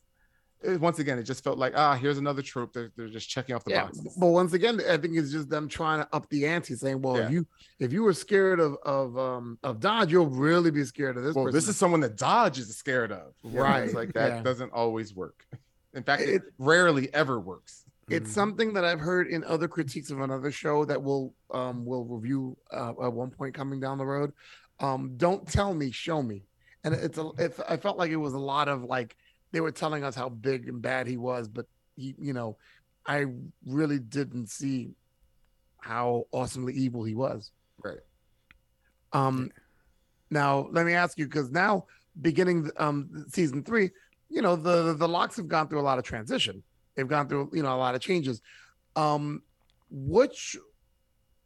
[0.62, 3.54] it, once again it just felt like ah here's another trope they're, they're just checking
[3.54, 6.28] off the yeah, boxes but once again, I think it's just them trying to up
[6.30, 7.26] the ante, saying, "Well, Yeah.
[7.26, 7.46] if you
[7.78, 11.34] if you were scared of of um of Dodge, you'll really be scared of this."
[11.34, 11.56] well person.
[11.56, 14.42] this is someone that dodge is scared of You Right, it's like that yeah.
[14.42, 15.44] doesn't always work
[15.94, 20.10] in fact it, It- rarely ever works it's something that I've heard in other critiques
[20.10, 24.06] of another show that we'll um will review uh, at one point coming down the
[24.06, 24.32] road.
[24.80, 26.44] Um, don't tell me, show me.
[26.84, 29.14] And it's a it, I felt like it was a lot of like
[29.52, 32.56] they were telling us how big and bad he was, but he, you know,
[33.06, 33.26] I
[33.66, 34.90] really didn't see
[35.78, 37.50] how awesomely evil he was.
[37.82, 38.00] right
[39.12, 39.50] Um,
[40.30, 41.86] now let me ask you because now
[42.20, 43.90] beginning um season three,
[44.28, 46.62] you know the the Lockes have gone through a lot of transition.
[46.94, 48.42] They've gone through you know a lot of changes.
[48.96, 49.42] Um,
[49.90, 50.56] which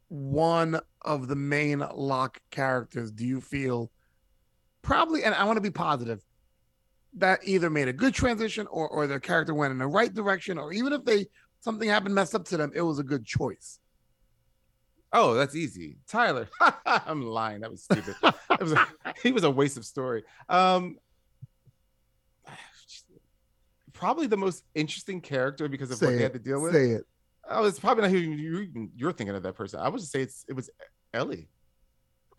[0.09, 3.89] one of the main Locke characters do you feel
[4.81, 5.23] probably?
[5.23, 6.21] And I want to be positive
[7.17, 10.57] that either made a good transition or or their character went in the right direction,
[10.57, 11.27] or even if they
[11.61, 13.79] something happened messed up to them, it was a good choice.
[15.11, 15.97] Oh, that's easy.
[16.07, 16.49] Tyler.
[16.85, 17.61] I'm lying.
[17.61, 18.15] That was stupid.
[18.59, 18.87] Was a,
[19.23, 20.23] he was a waste of story.
[20.49, 20.97] Um
[23.93, 26.73] probably the most interesting character because of what Say they had to deal with.
[26.73, 27.03] Say it.
[27.49, 29.79] Oh, it's probably not who you, you're thinking of that person.
[29.79, 30.69] I would just say it's it was
[31.13, 31.47] Ellie.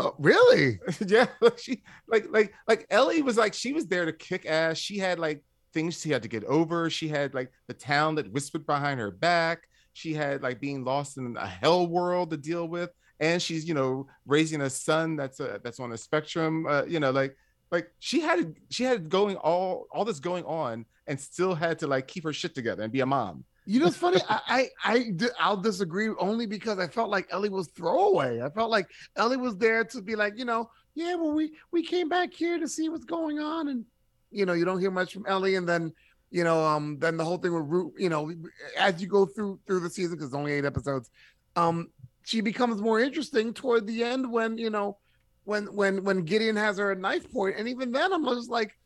[0.05, 0.79] Oh, really?
[1.07, 4.77] yeah, like she like like like Ellie was like she was there to kick ass.
[4.77, 6.91] She had like things she had to get over.
[6.91, 9.67] She had like the town that whispered behind her back.
[9.95, 13.73] She had like being lost in a hell world to deal with, and she's you
[13.73, 16.67] know raising a son that's a that's on a spectrum.
[16.67, 17.35] Uh, you know, like
[17.73, 21.87] like she had she had going all all this going on, and still had to
[21.87, 23.47] like keep her shit together and be a mom.
[23.67, 24.21] You know, it's funny.
[24.29, 28.43] I, I, I I'll disagree only because I felt like Ellie was throwaway.
[28.43, 31.83] I felt like Ellie was there to be like, you know, yeah, well, we we
[31.83, 33.85] came back here to see what's going on, and
[34.31, 35.93] you know, you don't hear much from Ellie, and then,
[36.31, 38.33] you know, um, then the whole thing with Root, you know,
[38.79, 41.11] as you go through through the season because it's only eight episodes,
[41.57, 41.89] um,
[42.23, 44.99] she becomes more interesting toward the end when you know,
[45.45, 48.77] when when when Gideon has her at knife point, and even then, I'm just like,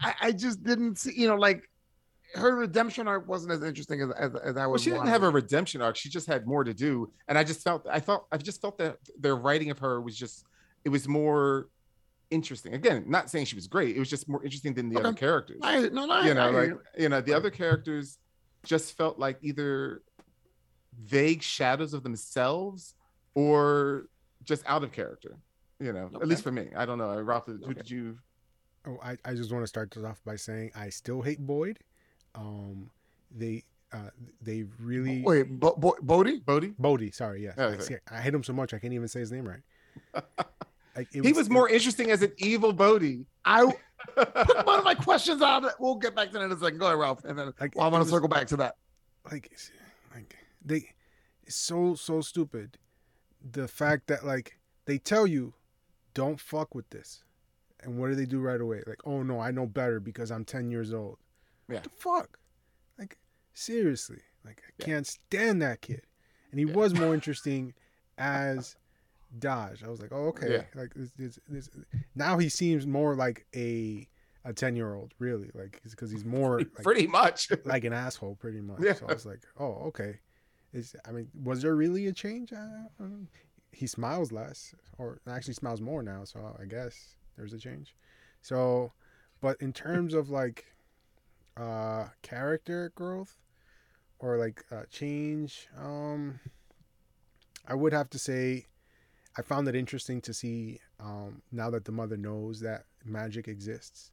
[0.00, 1.70] I, I just didn't see, you know, like
[2.36, 4.82] her redemption arc wasn't as interesting as as, as I Well, was.
[4.82, 5.96] she didn't have a redemption arc.
[5.96, 8.78] She just had more to do, and I just felt I felt I just felt
[8.78, 10.44] that their writing of her was just
[10.84, 11.68] it was more
[12.30, 12.74] interesting.
[12.74, 13.96] Again, not saying she was great.
[13.96, 15.60] It was just more interesting than the other characters.
[15.62, 18.18] I, no, no, you I- know, I- like you know, the other characters
[18.64, 20.02] just felt like either
[20.98, 22.94] vague shadows of themselves
[23.34, 24.08] or
[24.44, 25.36] just out of character.
[25.78, 26.68] You know, at least for me.
[26.74, 27.20] I don't know.
[27.20, 28.18] Ralph, who did you?
[28.86, 31.80] Oh, I, I just want to start this off by saying I still hate Boyd.
[32.36, 32.90] Um,
[33.36, 34.10] they uh
[34.42, 36.38] they really Wait, Bo- Bo- Bodie?
[36.40, 36.74] Bodie?
[36.78, 37.10] Bodie.
[37.10, 37.54] Sorry, yes.
[37.58, 37.82] Oh, I, okay.
[37.82, 39.60] see- I hate him so much I can't even say his name right.
[40.96, 43.26] Like, it He was it- more interesting as an evil Bodie.
[43.44, 43.70] I
[44.16, 46.78] put one of my questions on We'll get back to that in a second.
[46.78, 48.76] Go ahead, Ralph, and then Like, well, I want to circle back to that.
[49.30, 49.54] like
[50.14, 50.88] like they
[51.44, 52.78] it's so so stupid
[53.52, 55.52] the fact that like they tell you
[56.14, 57.22] don't fuck with this
[57.80, 60.44] and what do they do right away like oh no i know better because i'm
[60.44, 61.18] 10 years old
[61.68, 61.74] Yeah.
[61.76, 62.38] what the fuck
[62.98, 63.18] like
[63.54, 64.86] seriously like i Yeah.
[64.86, 66.02] can't stand that kid
[66.50, 66.72] and he Yeah.
[66.74, 67.74] was more interesting
[68.18, 68.76] as
[69.38, 70.80] dodge i was like oh okay Yeah.
[70.80, 71.68] like this, this, this,
[72.14, 74.08] now he seems more like a
[74.44, 77.48] a 10 year old really like because he's more like, Pretty much.
[77.64, 78.78] like an asshole pretty much.
[78.80, 78.92] Yeah.
[78.94, 80.20] So I was like, oh, okay.
[80.72, 82.52] Is I mean, was there really a change?
[82.52, 83.26] I, I don't know.
[83.72, 86.22] he smiles less, or actually smiles more now.
[86.22, 87.96] So I guess there's a change.
[88.40, 88.92] So,
[89.40, 90.64] but in terms of like
[91.56, 93.38] uh character growth
[94.18, 96.40] or like uh, change, um,
[97.66, 98.66] I would have to say
[99.36, 104.12] I found it interesting to see um, now that the mother knows that magic exists,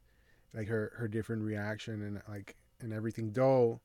[0.52, 3.32] like her her different reaction and like and everything.
[3.32, 3.80] Though,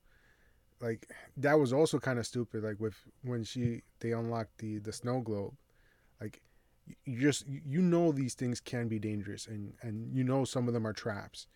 [0.82, 2.63] like that was also kind of stupid.
[2.63, 5.54] Like with when she they unlocked the the snow globe,
[6.19, 6.41] like
[7.06, 10.74] you just you know these things can be dangerous and and you know some of
[10.74, 11.48] them are traps.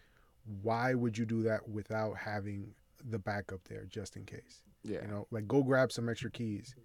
[0.62, 4.62] Why would you do that without having the backup there just in case?
[4.84, 5.02] Yeah.
[5.04, 6.76] You know, like go grab some extra keys,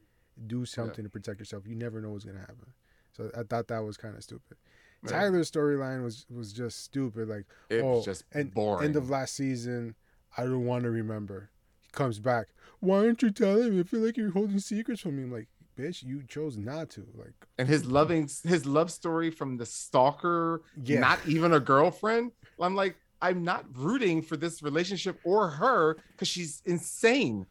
[0.47, 1.64] do something to protect yourself.
[1.66, 2.73] You never know what's gonna happen.
[3.16, 4.57] So I thought that was kind of stupid.
[5.05, 5.11] Yeah.
[5.11, 7.29] Tyler's storyline was was just stupid.
[7.29, 8.87] Like It oh, just and, boring.
[8.87, 9.94] End of last season,
[10.37, 11.51] I don't want to remember.
[11.81, 12.49] He comes back.
[12.81, 13.81] Why aren't you telling me?
[13.81, 15.25] I feel like you're holding secrets from me.
[15.25, 17.07] I'm like, bitch, you chose not to.
[17.14, 21.01] Like, and his loving his love story from the stalker, Yeah.
[21.01, 22.33] not even a girlfriend.
[22.61, 27.47] I'm like, I'm not rooting for this relationship or her because she's insane.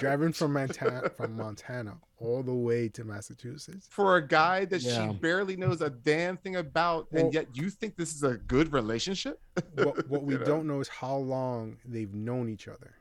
[0.00, 3.86] driving from Montana from Montana all the way to Massachusetts.
[3.90, 5.08] For a guy that Yeah.
[5.12, 8.36] she barely knows a damn thing about, Well- and yet you think this is a
[8.36, 9.40] good relationship?
[9.74, 10.44] What what we You know?
[10.44, 12.94] don't know is how long they've known each other.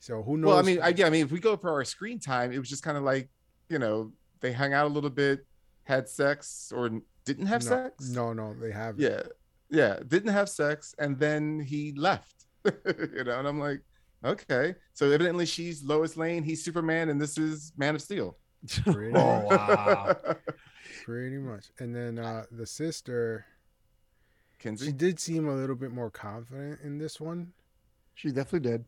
[0.00, 0.48] So who knows?
[0.48, 2.58] Well, I mean, I, yeah, I mean, if we go for our screen time, it
[2.58, 3.28] was just kind of like,
[3.68, 5.46] you know, they hung out a little bit,
[5.84, 6.90] had sex, or
[7.24, 8.08] didn't have no, sex.
[8.08, 8.98] No, no, they have.
[8.98, 9.22] Yeah,
[9.72, 12.44] yeah, didn't have sex, and then he left.
[12.64, 13.80] you know, and I'm like,
[14.24, 18.36] okay, so evidently she's Lois Lane, he's Superman, and this is Man of Steel.
[18.86, 20.16] Pretty, Oh, much, wow.
[21.04, 21.72] pretty much.
[21.80, 23.44] And then uh the sister,
[24.76, 27.52] she did seem a little bit more confident in this one.
[28.14, 28.84] She definitely did.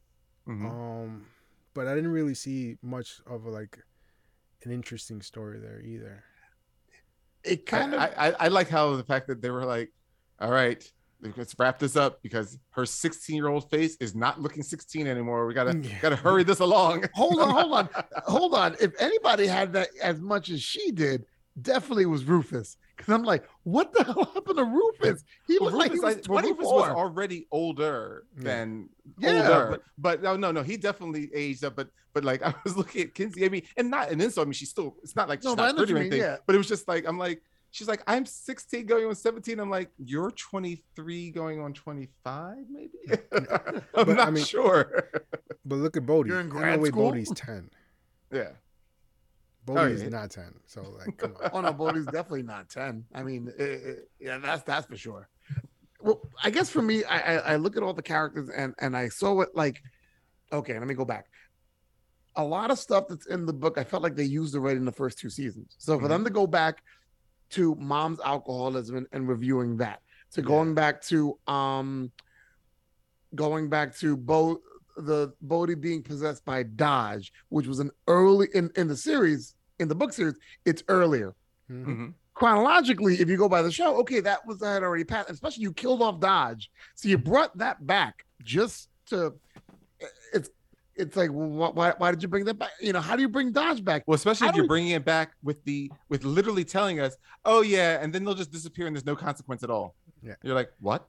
[0.46, 0.70] Mhm.
[0.70, 1.26] Um,
[1.74, 3.76] but I didn't really see much of a, like
[4.62, 6.22] an interesting story there either.
[7.42, 8.00] It kind of.
[8.00, 9.92] I, I, I like how the fact that they were like,
[10.40, 10.90] all right,
[11.36, 15.46] let's wrap this up because her 16 year old face is not looking 16 anymore.
[15.46, 15.98] We gotta Yeah.
[16.00, 17.04] gotta hurry this along.
[17.14, 17.88] hold on, hold on,
[18.26, 18.76] hold on.
[18.80, 21.24] If anybody had that as much as she did,
[21.60, 22.76] definitely was Rufus.
[22.96, 25.24] Because I'm like, what the hell happened to Rufus?
[25.48, 26.50] He Well, looked like he was I- well, 24.
[26.50, 31.30] Rufus was already older than Yeah, older, but- but, no, oh, no, no, he definitely
[31.34, 31.74] aged up.
[31.76, 34.46] But but like I was looking at Kinsey, I mean, and not an insult.
[34.46, 34.94] I mean, she's still.
[35.02, 36.20] It's not like she's No, I not pretty or anything.
[36.20, 36.36] yeah.
[36.46, 37.42] But it was just like I'm like.
[37.74, 39.58] She's like, I'm 16 going on 17.
[39.58, 42.90] I'm like, you're 23 going on 25, maybe?
[43.32, 45.10] I'm But, I not mean- sure.
[45.64, 46.28] But look at Bodie.
[46.30, 47.10] You're in Ain't no grad way school?
[47.10, 47.68] Bodie's ten.
[48.32, 48.50] yeah.
[49.66, 50.10] Bodie is yeah.
[50.10, 50.54] not ten.
[50.66, 51.50] So like, come on.
[51.52, 53.06] Oh no, Bodie's definitely not ten.
[53.12, 55.28] I mean, eh, eh, yeah, that's that's for sure.
[56.00, 58.96] Well, I guess for me, I, I I look at all the characters and and
[58.96, 59.82] I saw it like,
[60.52, 61.26] okay, let me go back.
[62.36, 64.84] A lot of stuff that's in the book, I felt like they used already in
[64.84, 65.74] the first two seasons.
[65.78, 66.82] So for them to go back
[67.54, 70.00] to mom's alcoholism and, and reviewing that,
[70.32, 72.10] to going back to um,
[73.34, 74.60] going back to Bo
[74.96, 79.88] the Bodie being possessed by Dodge, which was an early in, in the series, in
[79.88, 81.34] the book series, it's earlier.
[81.70, 81.86] Mhm.
[81.86, 82.14] Mhm.
[82.34, 85.30] Chronologically, if you go by the show, okay, that was that had already passed.
[85.30, 89.34] Especially you killed off Dodge, so you brought that back just to.
[90.32, 90.50] It's
[90.96, 92.70] it's like well, why why did you bring that back?
[92.80, 94.04] You know, how do you bring Dodge back?
[94.06, 97.16] Well, especially How if you're we- bringing it back with the with literally telling us,
[97.44, 99.94] "Oh yeah," and then they'll just disappear and there's no consequence at all.
[100.22, 100.34] Yeah.
[100.42, 101.08] You're like, "What?"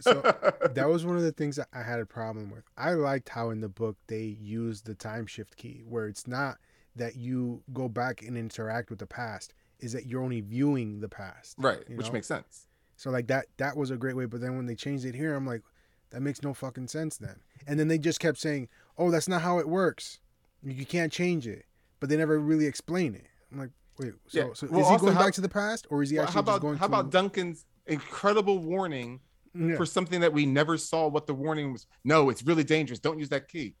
[0.00, 0.20] So
[0.74, 2.64] that was one of the things that I had a problem with.
[2.76, 6.56] I liked how in the book they used the time shift key, where it's not
[6.96, 11.08] that you go back and interact with the past, is that you're only viewing the
[11.08, 11.54] past.
[11.58, 12.12] right, which know?
[12.12, 12.66] makes sense.
[12.96, 14.26] So like that that was a great way.
[14.26, 15.62] But then when they changed it here, I'm like,
[16.10, 17.36] that makes no fucking sense then.
[17.66, 20.18] And then they just kept saying, Oh, that's not how it works.
[20.62, 21.64] You can't change it.
[22.00, 23.26] But they never really explain it.
[23.52, 24.54] I'm like, wait, so, Yeah.
[24.54, 26.34] so Well, is he going how- back to the past or is he Well, actually
[26.34, 29.20] how just about going how to about Duncan's incredible warning
[29.54, 29.76] Yeah.
[29.76, 31.86] for something that we never saw what the warning was?
[32.04, 32.98] No, it's really dangerous.
[32.98, 33.76] Don't use that key.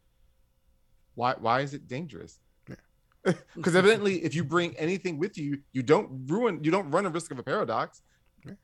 [1.14, 1.34] Why?
[1.38, 2.38] Why is it dangerous?
[3.54, 6.62] Because evidently, if you bring anything with you, you don't ruin.
[6.64, 8.02] You don't run a risk of a paradox.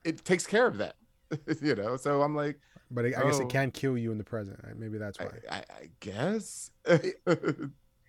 [0.03, 0.97] It takes care of that.
[1.63, 1.97] you know.
[1.97, 2.59] So I'm like,
[2.91, 3.43] But I, I guess Oh.
[3.43, 4.59] it can kill you in the present.
[4.79, 5.31] Maybe that's why.
[5.51, 6.71] I, I guess.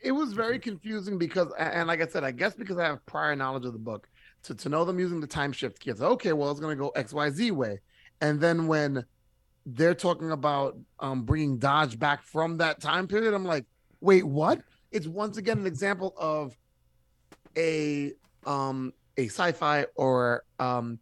[0.01, 3.35] it was very confusing because and like i said i guess because i have prior
[3.35, 4.07] knowledge of the book
[4.43, 6.01] to, to know them using the time shift kids.
[6.01, 7.81] okay well it's going to go xyz way
[8.21, 9.03] and then when
[9.65, 13.65] they're talking about um bringing dodge back from that time period i'm like
[13.99, 16.55] wait what it's once again an example of
[17.57, 18.13] a
[18.45, 20.97] um a sci-fi or um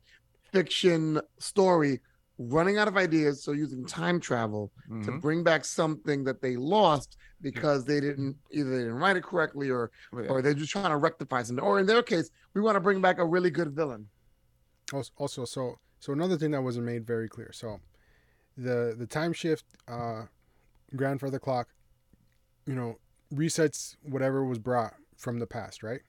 [0.52, 2.00] fiction story
[2.38, 4.72] running out of ideas so using time travel
[5.04, 5.22] to Mhm.
[5.22, 9.70] bring back something that they lost because they didn't either they didn't write it correctly
[9.70, 10.30] or yeah.
[10.30, 11.64] or they're just trying to rectify something.
[11.66, 14.10] Or in their case, we want to bring back a really good villain.
[14.94, 17.52] Also, also, so so another thing that wasn't made very clear.
[17.52, 17.80] So,
[18.56, 20.24] the the time shift, uh,
[20.96, 21.70] grandfather clock,
[22.66, 23.00] you know,
[23.34, 26.02] resets whatever was brought from the past, right?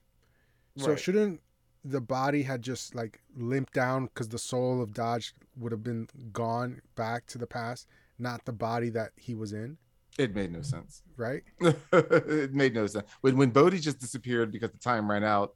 [0.77, 0.99] So Right.
[0.99, 1.41] shouldn't
[1.83, 6.07] the body had just like limped down because the soul of Dodge would have been
[6.33, 7.87] gone back to the past,
[8.17, 9.77] not the body that he was in,
[10.17, 11.03] It made no sense.
[11.15, 11.43] right?
[11.93, 13.07] it made no sense.
[13.21, 15.53] When when Bodie just disappeared because the time ran out,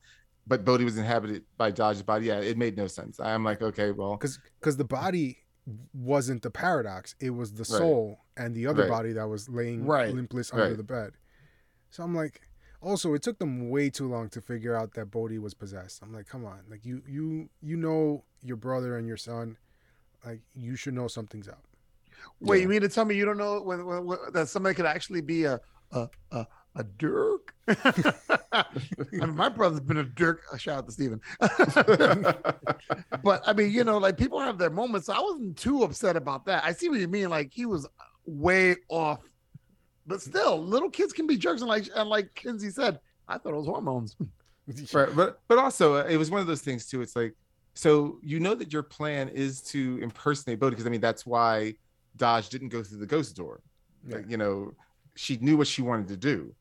[0.47, 3.19] but Bodie was inhabited by Dodge's body, yeah, it made no sense.
[3.19, 5.39] I'm like, okay, well, Because because the body
[5.93, 7.77] wasn't the paradox; it was the Right.
[7.77, 8.89] soul and the other Right.
[8.89, 10.13] body that was laying Right.
[10.13, 10.77] limpless under Right.
[10.77, 11.13] the bed.
[11.89, 12.41] So I'm like,
[12.83, 16.01] also, it took them way too long to figure out that Bodie was possessed.
[16.03, 19.57] I'm like, come on, like you you you know your brother and your son,
[20.25, 21.63] like you should know something's up.
[22.39, 22.63] Wait, Yeah.
[22.63, 25.21] you mean to tell me you don't know when, when, when that somebody could actually
[25.21, 25.59] be a
[25.91, 27.53] a a, a dirk?
[27.67, 28.65] I
[29.11, 30.41] mean, my brother's been a dirk.
[30.51, 31.21] Uh, shout out to Steven.
[33.23, 35.07] but I mean, you know, like people have their moments.
[35.07, 36.63] So I wasn't too upset about that.
[36.63, 37.29] I see what you mean.
[37.29, 37.87] Like he was
[38.25, 39.19] way off,
[40.05, 41.61] but still, little kids can be jerks.
[41.61, 44.15] And like and like Kinsey said, I thought it was hormones.
[44.93, 47.01] right, but but also uh, it was one of those things too.
[47.01, 47.35] It's like,
[47.73, 51.75] so you know that your plan is to impersonate Bodie because I mean that's why
[52.15, 53.61] Dodge didn't go through the ghost door.
[54.07, 54.17] Yeah.
[54.17, 54.73] Like, you know,
[55.15, 56.53] she knew what she wanted to do.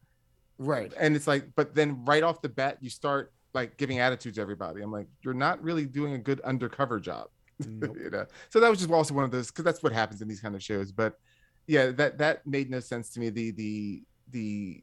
[0.59, 0.93] Right.
[0.97, 4.43] and it's like but then right off the bat you start like giving attitudes to
[4.43, 7.29] everybody i'm like you're not really doing a good undercover job
[7.67, 7.97] Nope.
[7.99, 10.29] you know so that was just also one of those because that's what happens in
[10.29, 11.19] these kind of shows but
[11.67, 14.81] yeah that that made no sense to me the the the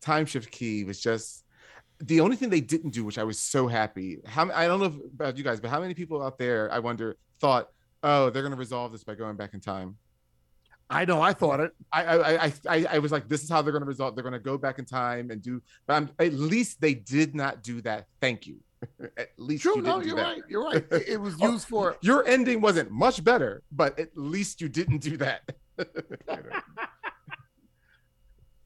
[0.00, 1.44] time shift key was just
[2.00, 5.00] the only thing they didn't do which i was so happy how i don't know
[5.14, 7.68] about you guys but how many people out there i wonder thought
[8.02, 9.96] oh they're going to resolve this by going back in time
[10.90, 11.20] I know.
[11.20, 11.72] I thought it.
[11.92, 14.14] I I I I, I was like, this is how they're going to resolve.
[14.14, 15.60] They're going to go back in time and do.
[15.86, 18.06] But I'm, at least they did not do that.
[18.22, 18.56] Thank you.
[19.18, 19.76] at least True.
[19.76, 20.22] you No, you're that.
[20.22, 20.42] right.
[20.48, 20.84] You're right.
[20.90, 21.96] It, it was Oh, used for.
[22.00, 25.42] Your ending wasn't much better, but at least you didn't do that.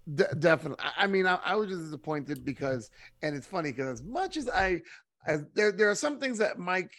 [0.15, 0.85] De- definitely.
[0.85, 2.91] I- I mean, I, I was just disappointed because,
[3.23, 4.83] and it's funny because as much as I,
[5.27, 6.91] as there, there are some things that Mike,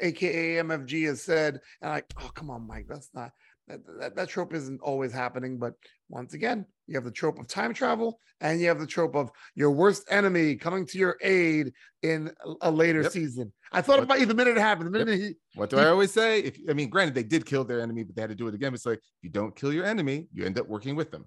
[0.00, 3.32] aka MFG, has said, and like, oh come on, Mike, that's not
[3.66, 5.58] that, that that trope isn't always happening.
[5.58, 5.74] But
[6.08, 9.30] once again, you have the trope of time travel, and you have the trope of
[9.54, 11.72] your worst enemy coming to your aid
[12.02, 13.12] in a, later Yep.
[13.12, 13.52] season.
[13.70, 14.88] I thought What- about you the minute it happened.
[14.88, 16.40] The minute he, What do I always say?
[16.40, 18.54] If I mean, granted, they did kill their enemy, but they had to do it
[18.54, 18.74] again.
[18.74, 21.26] It's like if you don't kill your enemy, you end up working with them.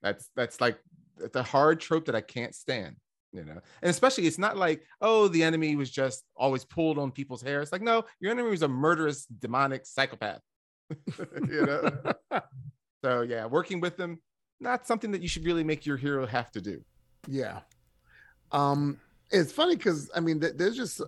[0.00, 0.78] That's that's like
[1.32, 2.96] the hard trope that I can't stand.
[3.34, 7.12] You know, and especially it's not like oh the enemy was just always pulled on
[7.12, 7.60] people's hair.
[7.60, 10.40] It's like no, your enemy was a murderous, demonic psychopath.
[11.48, 11.90] you know.
[13.04, 14.18] so yeah, working with them
[14.62, 16.82] not something that you should really make your hero have to do.
[17.28, 17.60] Yeah.
[18.52, 18.98] Um,
[19.30, 21.00] it's funny because I mean, th- there's just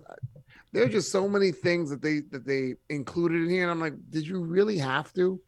[0.71, 3.93] there's just so many things that they that they included in here, and I'm like,
[4.09, 5.39] did you really have to?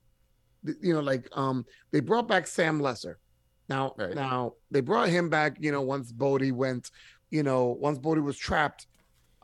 [0.81, 3.19] you know, like um, they brought back Sam Lesser.
[3.69, 4.13] Now, Right.
[4.15, 5.57] now they brought him back.
[5.59, 6.91] You know, once Bodie went,
[7.29, 8.87] you know, once Bodie was trapped,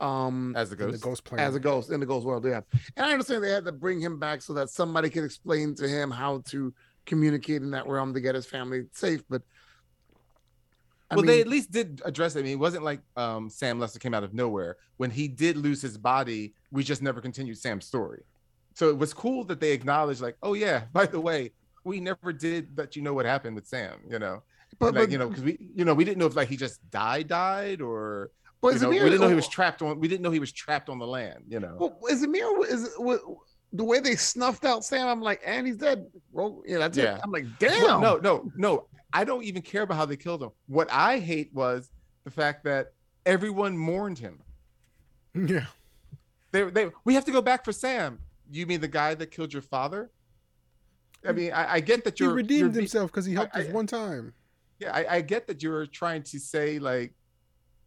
[0.00, 1.24] um, as a in the ghost.
[1.24, 2.44] ghost as a ghost in the ghost world.
[2.44, 2.60] Yeah,
[2.96, 5.88] and I understand they had to bring him back so that somebody could explain to
[5.88, 6.74] him how to
[7.06, 9.22] communicate in that realm to get his family safe.
[9.28, 9.42] But
[11.10, 12.40] I well, mean, they at least did address it.
[12.40, 14.76] I mean, it wasn't like um, Sam Lesser came out of nowhere.
[14.96, 18.22] When he did lose his body, we just never continued Sam's story.
[18.74, 21.52] So it was cool that they acknowledged, like, oh yeah, by the way,
[21.84, 23.98] we never did let you know what happened with Sam.
[24.08, 24.42] You know,
[24.78, 26.56] but, like but you know, because we, you know, we didn't know if like he
[26.56, 28.30] just died, died, or
[28.60, 30.00] but you know, we didn't know he was trapped on.
[30.00, 31.44] We didn't know he was trapped on the land.
[31.48, 31.76] You know.
[31.78, 33.20] Well, is me is what,
[33.74, 35.06] the way they snuffed out Sam?
[35.08, 36.06] I'm like, and he's dead.
[36.32, 37.16] Well, yeah, that's Yeah.
[37.16, 37.20] it.
[37.22, 38.00] I'm like, Well, damn.
[38.00, 38.86] no, no, no.
[39.12, 40.50] I don't even care about how they killed him.
[40.66, 41.90] What I hate was
[42.24, 42.92] the fact that
[43.26, 44.40] everyone mourned him.
[45.34, 45.66] yeah.
[46.52, 48.18] They, they, we have to go back for Sam.
[48.50, 50.10] You mean the guy that killed your father?
[51.26, 53.68] I mean, I, I get that you're redeemed you're himself because he helped I- us
[53.68, 54.32] I- one time.
[54.80, 57.14] Yeah, I, I get that you're trying to say like,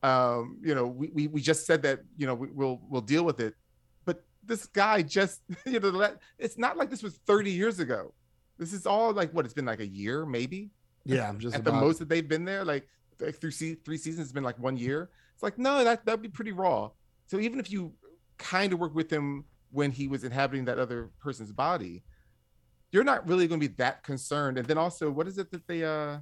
[0.04, 3.24] um, you know, we, we, we just said that you know we, we'll we'll deal
[3.26, 3.58] with it, but
[4.48, 8.14] this guy just you know it's not like this was 30 years ago.
[8.58, 10.72] This is all like what it's been like a year maybe
[11.06, 12.66] Yeah, I'm just at the most that they've been there.
[12.66, 12.88] Like
[13.20, 15.10] like through se- three seasons, it's been like one year.
[15.34, 16.90] It's like no, that that'd be pretty raw.
[17.28, 17.94] So even if you
[18.38, 22.04] kind of work with him when he was inhabiting that other person's body,
[22.92, 24.58] you're not really going to be that concerned.
[24.58, 26.18] And then also, what is it that they uh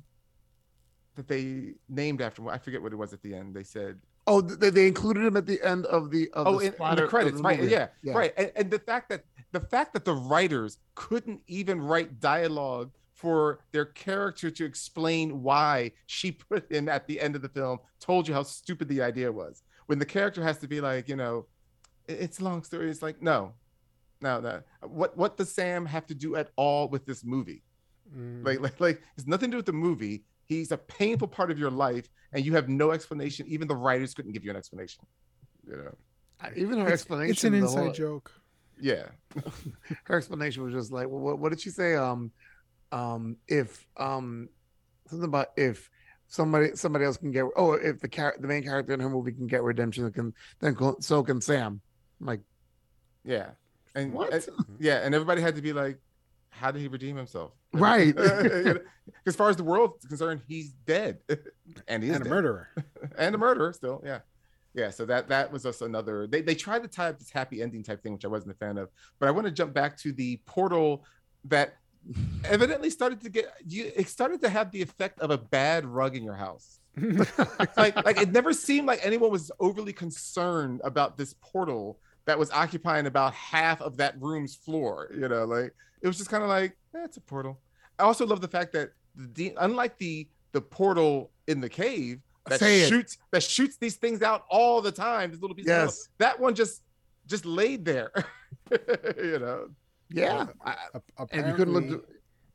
[1.16, 2.48] that they named after?
[2.50, 3.56] I forget what it was at the end.
[3.56, 6.60] They said, Oh, they, they included him at the end of the of oh, the,
[6.60, 7.64] in, in splatter the of credits, right?
[7.64, 8.14] Yeah, Yeah.
[8.14, 8.34] right.
[8.38, 13.60] And, and the fact that the fact that the writers couldn't even write dialogue for
[13.72, 18.28] their character to explain why she put him at the end of the film told
[18.28, 19.64] you how stupid the idea was.
[19.86, 21.46] When the character has to be like, you know,
[22.08, 22.90] it's a long story.
[22.90, 23.54] It's like, no,
[24.22, 24.62] no, no.
[24.82, 27.64] What what does Sam have to do at all with this movie?
[28.16, 28.46] Mm.
[28.46, 30.24] Like, like, like, it's nothing to do with the movie.
[30.48, 33.46] He's a painful part of your life, and you have no explanation.
[33.48, 35.04] Even the writers couldn't give you an explanation.
[35.68, 35.96] You know,
[36.40, 37.32] I- Even her It's- explanation.
[37.32, 38.32] It's an inside whole- joke.
[38.80, 39.08] yeah.
[40.06, 41.96] her explanation was just like, well, what, what did she say?
[41.96, 42.32] Um,
[42.92, 44.50] um, if um,
[45.08, 45.90] something about if
[46.28, 49.32] somebody somebody else can get oh if the char- the main character in her movie
[49.32, 51.82] can get redemption, then can then so can Sam.
[52.22, 52.42] I'm like,
[53.24, 53.52] Yeah.
[53.96, 54.34] And What?
[54.34, 54.46] and-
[54.80, 56.00] yeah, and everybody had to be like,
[56.60, 57.52] how did he redeem himself?
[57.74, 58.18] Right.
[59.26, 61.20] as far as the world's concerned, he's dead.
[61.88, 62.70] and he's And a murderer.
[63.18, 64.02] and a murderer still.
[64.06, 64.20] Yeah.
[64.74, 64.90] Yeah.
[64.90, 67.84] So that that was just another they, they tried to tie up this happy ending
[67.84, 68.90] type thing, which I wasn't a fan of.
[69.20, 71.06] But I want to jump back to the portal
[71.46, 71.76] that
[72.46, 76.16] evidently started to get you it started to have the effect of a bad rug
[76.16, 76.80] in your house
[77.78, 82.50] like like it never seemed like anyone was overly concerned about this portal that was
[82.52, 86.50] occupying about half of that room's floor you know like it was just kind of
[86.50, 87.60] like eh, a portal
[88.00, 92.20] i also love the fact that the de- unlike the the portal in the cave
[92.48, 92.90] that Say it.
[92.90, 96.10] shoots that shoots these things out all the time this little piece of metal, Yes.
[96.20, 96.84] that one just
[97.28, 98.12] just laid there
[98.72, 99.68] you know
[100.10, 100.76] yeah, I,
[101.32, 102.08] and you couldn't look.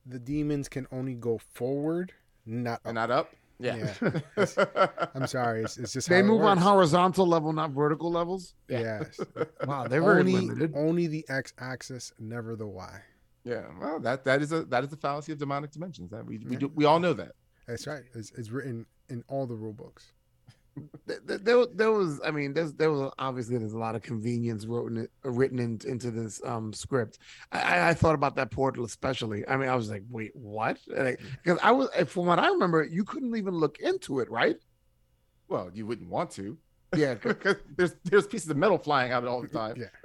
[0.06, 2.12] the demons can only go forward,
[2.46, 3.92] not and not up yeah,
[5.14, 5.62] I'm sorry.
[5.64, 8.54] It's, it's just they how it move on horizontal level, not vertical levels.
[8.68, 9.20] Yes.
[9.66, 10.72] Wow, they're very only, limited.
[10.74, 13.00] only the x-axis, never the y.
[13.44, 16.38] yeah well that that is a that is a fallacy of demonic dimensions that we
[16.38, 17.32] we, do, we all know that
[17.66, 18.02] That's right.
[18.14, 20.12] It's, it's written in all the rule books.
[21.06, 24.02] Th- th- there, there was i mean there's there was obviously there's a lot of
[24.02, 27.18] convenience written written in, into this um script
[27.52, 30.78] I- I, I thought about that portal especially i mean i was like wait what
[30.86, 34.56] because i was from what i remember you couldn't even look into it right
[35.48, 36.56] Well, you wouldn't want to.
[36.96, 39.74] Yeah, because there's there's pieces of metal flying out all the time.
[39.76, 39.90] Yeah.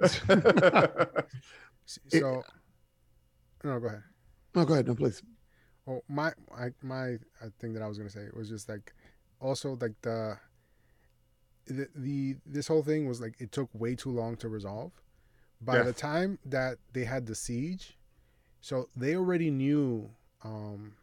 [1.86, 2.42] S- It- So,
[3.64, 4.02] no, go ahead.
[4.54, 5.22] no go ahead no please
[5.86, 8.92] Well, my I, my uh, thing that I was gonna say was just like,
[9.40, 10.36] also like the,
[11.66, 14.92] the the this whole thing was like it took way too long to resolve.
[15.60, 15.82] By Yeah.
[15.84, 17.98] the time that they had the siege,
[18.60, 20.10] so they already knew
[20.42, 20.96] um,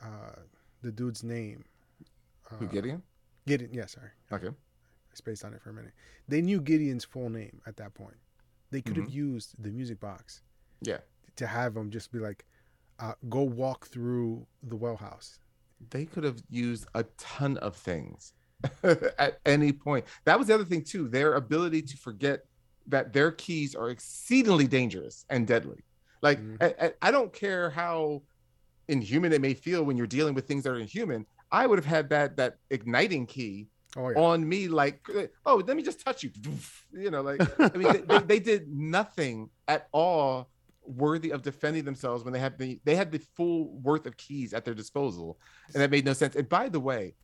[0.00, 0.36] uh,
[0.82, 1.64] the dude's name.
[2.50, 3.02] Uh, Gideon?
[3.46, 3.72] Gideon.
[3.72, 4.48] Yeah, sorry, Okay.
[4.48, 5.92] I spaced on it for a minute.
[6.28, 8.16] They knew Gideon's full name at that point.
[8.70, 9.12] They could have Mhm.
[9.12, 10.42] used the music box
[10.80, 11.00] Yeah.
[11.36, 12.46] to have him just be like,
[12.98, 15.40] uh, go walk through the well house.
[15.90, 18.32] They could have used a ton of things
[19.18, 20.04] at any point.
[20.24, 21.08] That was the other thing too.
[21.08, 22.40] Their ability to forget
[22.88, 25.84] that their keys are exceedingly dangerous and deadly.
[26.22, 26.56] Like Mhm.
[26.80, 28.22] I, I- don't care how
[28.88, 31.26] inhuman it may feel when you're dealing with things that are inhuman.
[31.52, 34.18] I would have had that that igniting key Oh yeah.
[34.18, 35.06] on me like
[35.46, 36.30] oh let me just touch you
[36.92, 40.50] you know like i mean they, they, they did nothing at all
[40.82, 44.52] worthy of defending themselves when they had the they had the full worth of keys
[44.52, 45.38] at their disposal,
[45.72, 46.34] and that made no sense.
[46.36, 47.14] And by the way,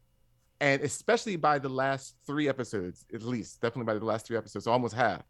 [0.64, 4.66] and especially by the last three episodes, at least definitely by the last three episodes,
[4.66, 5.22] almost half.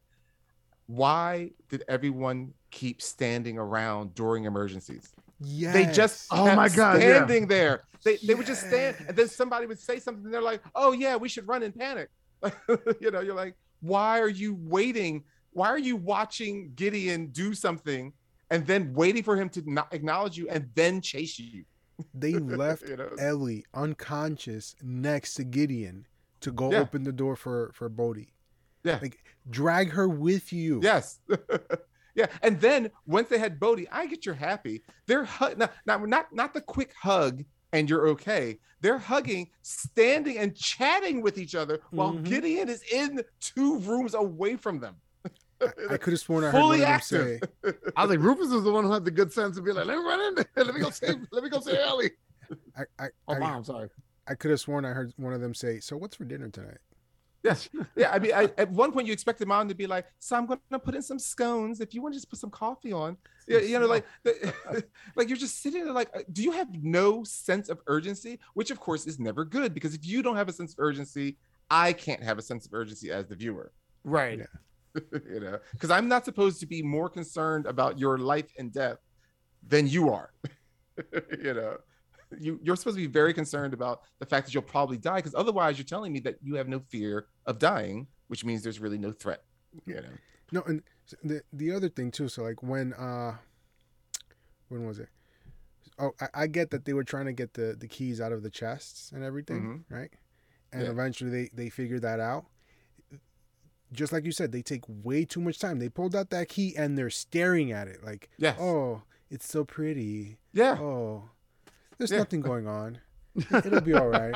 [0.87, 5.13] Why did everyone keep standing around during emergencies?
[5.41, 5.73] Yeah.
[5.73, 7.17] They just Oh my God, yeah.
[7.17, 7.83] standing there.
[8.05, 10.25] They they would just stand, and then somebody would say something.
[10.25, 12.11] And they're like, "Oh yeah, we should run in panic."
[13.01, 15.25] you know, you're like, "Why are you waiting?
[15.51, 18.13] Why are you watching Gideon do something
[18.51, 21.65] and then waiting for him to not acknowledge you and then chase you?"
[22.15, 23.11] They left You know?
[23.19, 26.07] Ellie unconscious next to Gideon
[26.41, 26.81] to go Yeah.
[26.81, 28.33] open the door for for Bodie.
[28.83, 28.99] Yeah.
[29.01, 29.19] Like
[29.49, 30.81] drag her with you.
[30.83, 31.21] Yes.
[32.15, 32.27] yeah.
[32.43, 34.83] And then once they had Bodie, I get you're happy.
[35.07, 38.59] They're hu- not, not not not the quick hug and you're okay.
[38.81, 42.25] They're hugging, standing and chatting with each other while Mhm.
[42.25, 44.97] Gideon is in two rooms away from them.
[45.91, 48.51] I could have sworn I heard Fully one of them say, I was like, Rufus
[48.51, 50.35] was the one who had the good sense to be like, let me run in
[50.35, 50.47] there.
[50.65, 51.17] Let me go save.
[51.31, 52.11] Let me go save Ellie.
[52.77, 53.89] I I, Oh, I, mom, sorry.
[54.27, 56.79] I could have sworn I heard one of them say, "So what's for dinner tonight?"
[57.43, 57.69] Yes.
[57.95, 58.11] Yeah.
[58.11, 60.61] I mean, I, at one point you expected mom to be like, "So I'm going
[60.73, 61.81] to put in some scones.
[61.81, 64.07] If you want to just put some coffee on, yeah, you know, like,
[65.15, 68.41] like you're just sitting there, like, do you have no sense of urgency?
[68.55, 71.37] Which, of course, is never good because if you don't have a sense of urgency,
[71.71, 73.73] I can't have a sense of urgency as the viewer.
[74.05, 74.39] Right.
[74.39, 74.47] Yeah.
[75.29, 78.99] you know, because I'm not supposed to be more concerned about your life and death
[79.67, 80.33] than you are.
[81.43, 81.77] you know,
[82.39, 85.35] you you're supposed to be very concerned about the fact that you'll probably die because
[85.35, 88.99] otherwise you're telling me that you have no fear of dying, which means there's really
[88.99, 89.43] no threat.
[89.87, 90.09] You know.
[90.53, 90.83] No, and
[91.23, 92.29] the the other thing too.
[92.29, 93.37] So like when uh,
[94.69, 95.09] when was it?
[95.99, 98.43] Oh, I, I get that they were trying to get the the keys out of
[98.43, 100.11] the chests and everything, right?
[100.73, 100.91] And Yeah.
[100.91, 102.47] eventually they they figured that out.
[103.95, 105.79] Just like you said, they take way too much time.
[105.79, 108.59] They pulled out that key and they're staring at it like, Yes.
[108.61, 110.39] oh, it's so pretty.
[110.53, 110.77] Yeah.
[110.81, 111.31] Oh,
[111.99, 112.19] there's Yeah.
[112.19, 112.99] nothing going on.
[113.51, 114.35] It'll be all right.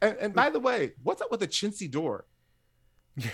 [0.00, 2.26] And, and by the way, what's up with the chintzy door?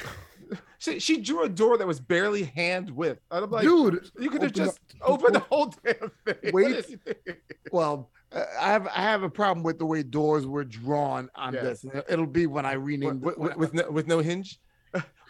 [0.78, 3.20] She, she drew a door that was barely hand width.
[3.30, 6.53] And I'm like, Dude, you could have open just opened the whole damn thing.
[6.53, 6.53] Wait.
[6.53, 7.42] What is it?
[7.70, 11.53] well, uh, I have I have a problem with the way doors were drawn on
[11.55, 11.61] Yeah.
[11.62, 11.84] this.
[12.09, 14.59] It'll be when I rename with, with, with, no, with no hinge.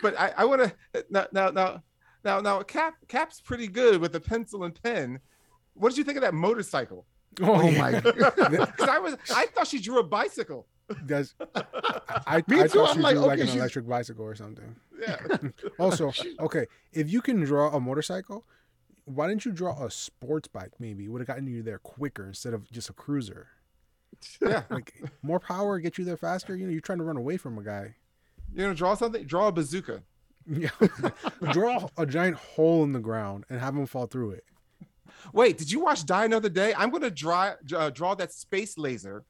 [0.03, 1.83] But I, I want to now now now
[2.25, 5.21] now now Cap Cap's pretty good with a pencil and pen.
[5.75, 7.07] What did you think of that motorcycle?
[7.43, 7.79] Oh, Oh yeah.
[7.81, 10.67] my Because I was I thought she drew a bicycle.
[11.07, 11.35] Does
[12.27, 14.25] I, Me I too, thought I'm she like, drew like okay, an she's- electric bicycle
[14.25, 14.75] or something.
[15.01, 15.17] Yeah.
[15.79, 18.45] Also, okay, if you can draw a motorcycle,
[19.05, 20.73] why didn't you draw a sports bike?
[20.81, 23.47] Maybe it would have gotten you there quicker instead of just a cruiser.
[24.43, 24.65] yeah.
[24.69, 24.93] Like
[25.23, 26.57] more power, get you there faster.
[26.57, 27.95] You know, you're trying to run away from a guy.
[28.55, 29.25] You know, draw something.
[29.25, 30.03] Draw a bazooka.
[30.47, 30.71] Yeah,
[31.53, 34.45] draw a giant hole in the ground and have him fall through it.
[35.33, 36.75] Wait, did you watch Die Another Day?
[36.77, 39.25] I'm gonna draw uh, draw that space laser.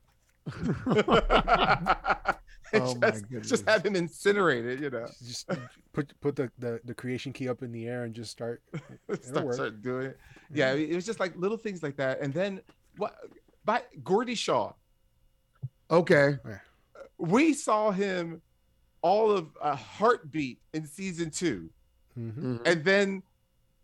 [2.72, 3.48] Oh my just, goodness.
[3.48, 5.06] just have him incinerated, you know.
[5.26, 5.50] Just
[5.92, 8.62] put put the, the, the creation key up in the air and just start.
[9.22, 10.18] start, start doing it.
[10.52, 12.20] Yeah, it was just like little things like that.
[12.20, 12.60] And then
[12.96, 13.16] what
[13.64, 14.72] by Gordy Shaw,
[15.90, 16.38] Okay.
[17.18, 18.40] we saw him
[19.02, 21.70] all of a heartbeat in season two.
[22.14, 22.62] hmm Mhm.
[22.66, 23.22] And then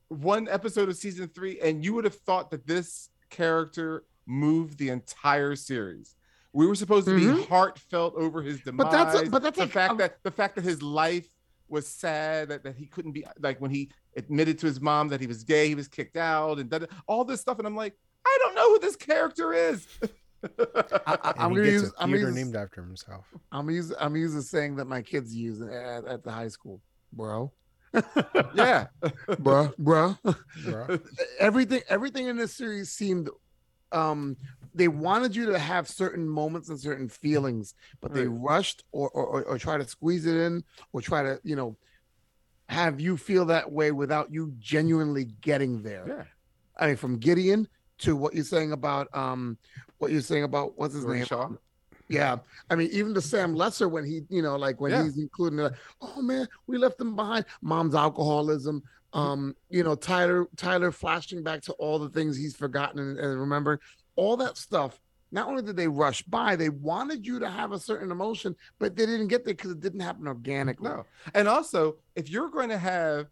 [0.08, 4.88] one episode of season three, and you would have thought that this character moved the
[4.90, 6.14] entire series.
[6.52, 7.46] We were supposed to be Mhm.
[7.48, 8.84] heartfelt over his demise.
[8.84, 11.28] But that's a- but that's the a- fact um, that the fact that his life
[11.68, 15.20] was sad, that, that he couldn't be like when he admitted to his mom that
[15.20, 17.58] he was gay, he was kicked out, and that, all this stuff.
[17.58, 19.86] And I'm like, I don't know who this character is.
[20.45, 20.49] I,
[21.07, 23.26] I, And I'm he gonna use a I'm gonna use, named after himself.
[23.53, 26.80] I'm use I'm a saying that my kids use at, at the high school,
[27.12, 27.53] bro.
[28.55, 28.87] yeah,
[29.39, 30.16] bro, bro.
[30.64, 30.99] Bro.
[31.39, 33.30] everything everything in this series seemed
[33.93, 34.37] um
[34.74, 39.24] they wanted you to have certain moments and certain feelings but they rushed or, or
[39.24, 40.62] or or try to squeeze it in
[40.93, 41.76] or try to you know
[42.68, 46.24] have you feel that way without you genuinely getting there yeah.
[46.78, 47.66] i mean from gideon
[47.99, 49.57] to what you're saying about um
[49.99, 51.49] what you're saying about what's his name Shaw.
[52.09, 52.36] yeah,
[52.70, 55.03] I mean, even to Sam Lesser when he, you know, like when Yeah.
[55.05, 55.72] he's including, like,
[56.03, 57.47] oh man, we left them behind.
[57.62, 58.82] Mom's alcoholism.
[59.12, 63.40] Um, you know, Tyler, Tyler flashing back to all the things he's forgotten and, and
[63.40, 63.80] remember
[64.16, 65.01] all that stuff.
[65.32, 68.94] Not only did they rush by, they wanted you to have a certain emotion, but
[68.94, 70.88] they didn't get there because it didn't happen organically.
[70.90, 71.05] No.
[71.34, 73.26] And also, if you're going to have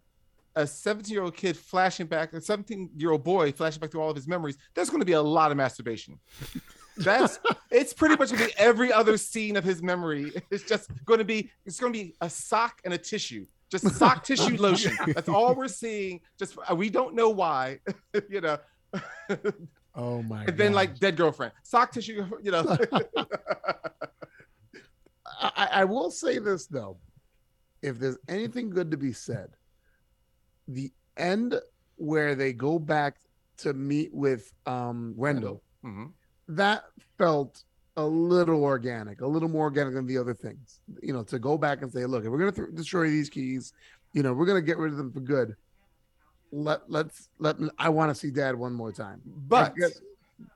[0.55, 4.01] a 17 year old kid flashing back, a 17 year old boy flashing back through
[4.01, 6.19] all of his memories, there's going to be a lot of masturbation.
[6.97, 7.39] That's
[7.71, 10.31] it's pretty much going to be every other scene of his memory.
[10.49, 13.45] It's just going to be it's going to be a sock and a tissue.
[13.69, 14.95] just sock tissue lotion.
[15.07, 16.21] That's all we're seeing.
[16.39, 17.79] Just uh, we don't know why,
[18.29, 18.57] you know.
[19.93, 20.75] Oh my and then God.
[20.75, 22.77] like dead girlfriend, sock tissue, you know.
[25.41, 26.97] I, I will say this though.
[27.81, 29.49] If there's anything good to be said,
[30.67, 31.59] the end
[31.97, 33.17] where they go back
[33.57, 36.11] to meet with um Rendell, Mhm.
[36.49, 36.85] that
[37.17, 37.63] felt
[37.97, 40.81] a little organic, a little more organic than the other things.
[41.01, 43.71] You know, to go back and say, look, if we're gonna th- destroy these keys,
[44.11, 45.55] you know, we're gonna get rid of them for good.
[46.51, 49.21] Let let's let I want to see Dad one more time.
[49.25, 49.73] But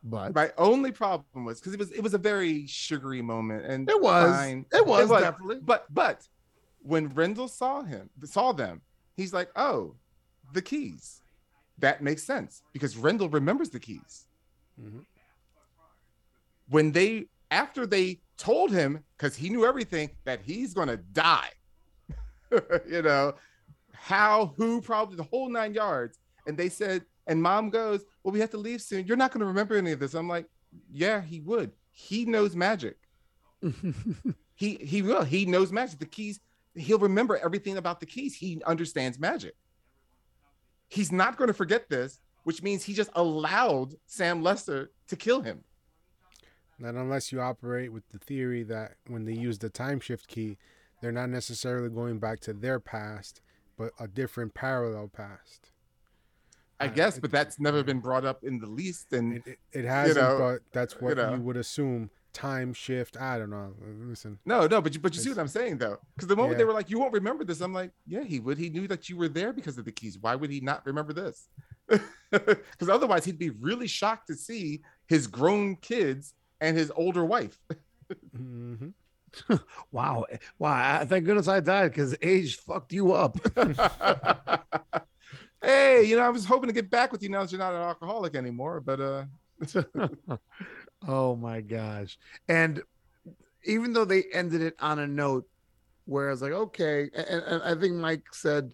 [0.03, 3.89] but my only problem was because it was it was a very sugary moment, and
[3.89, 4.65] it was fine.
[4.73, 5.21] it was, was.
[5.21, 5.59] definitely.
[5.61, 6.27] But but
[6.81, 8.81] when Rendell saw him, saw them,
[9.19, 9.95] he's like, oh,
[10.53, 11.21] the keys.
[11.79, 14.25] That makes sense because Rendell remembers the keys.
[14.81, 15.05] Mhm.
[16.69, 21.49] When they after they told him, because he knew everything, that he's gonna die.
[22.87, 23.33] you know,
[23.93, 26.19] how, who, probably the whole nine yards.
[26.47, 29.05] And they said, and mom goes, Well, we have to leave soon.
[29.05, 30.13] You're not gonna remember any of this.
[30.13, 30.47] I'm like,
[30.91, 31.71] Yeah, he would.
[31.91, 32.97] He knows magic.
[34.59, 35.23] He he will.
[35.23, 35.99] He knows magic.
[35.99, 36.41] The keys.
[36.79, 38.35] He'll remember everything about the keys.
[38.35, 39.55] He understands magic.
[40.87, 45.41] He's not going to forget this, which means he just allowed Sam Lesser to kill
[45.41, 45.63] him.
[46.79, 50.57] Not unless you operate with the theory that when they use the time shift key,
[51.01, 53.41] they're not necessarily going back to their past,
[53.77, 55.71] but a different parallel past.
[56.79, 59.11] I Uh, guess, it- but that's never been brought up in the least.
[59.11, 61.37] And It, it, it hasn't, know, but that's what you, know.
[61.37, 62.09] would assume.
[62.31, 63.17] Time shift.
[63.19, 63.73] I don't know.
[64.07, 66.53] Listen, no, no, but you, but you see what I'm saying though, because the moment
[66.53, 66.57] Yeah.
[66.59, 68.57] they were like, "You won't remember this," I'm like, "Yeah, he would.
[68.57, 70.17] He knew that you were there because of the keys.
[70.19, 71.47] Why would he not remember this?"
[72.31, 77.57] Because otherwise, he'd be really shocked to see his grown kids and his older wife.
[78.35, 78.89] hmm
[79.91, 80.25] wow,
[80.57, 81.05] wow!
[81.05, 83.37] Thank goodness I died because age fucked you up.
[85.61, 87.73] hey, you know, I was hoping to get back with you now that you're not
[87.73, 89.25] an alcoholic anymore, but uh
[91.07, 92.17] oh my gosh!
[92.47, 92.81] And
[93.65, 95.47] even though they ended it on a note
[96.05, 98.73] where I was like, okay, and, and I think Mike said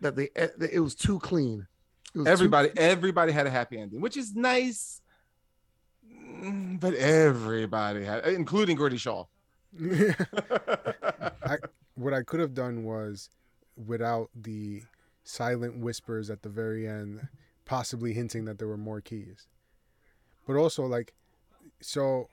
[0.00, 1.66] that they that it was too clean.
[2.14, 5.00] It was too- everybody everybody had a happy ending, which is nice.
[6.40, 9.24] But everybody had, including Gordy Shaw.
[11.94, 13.28] what I could have done was,
[13.86, 14.82] without the
[15.24, 17.26] silent whispers at the very end,
[17.64, 19.48] possibly hinting that there were more keys.
[20.46, 21.12] But also, like,
[21.80, 22.28] so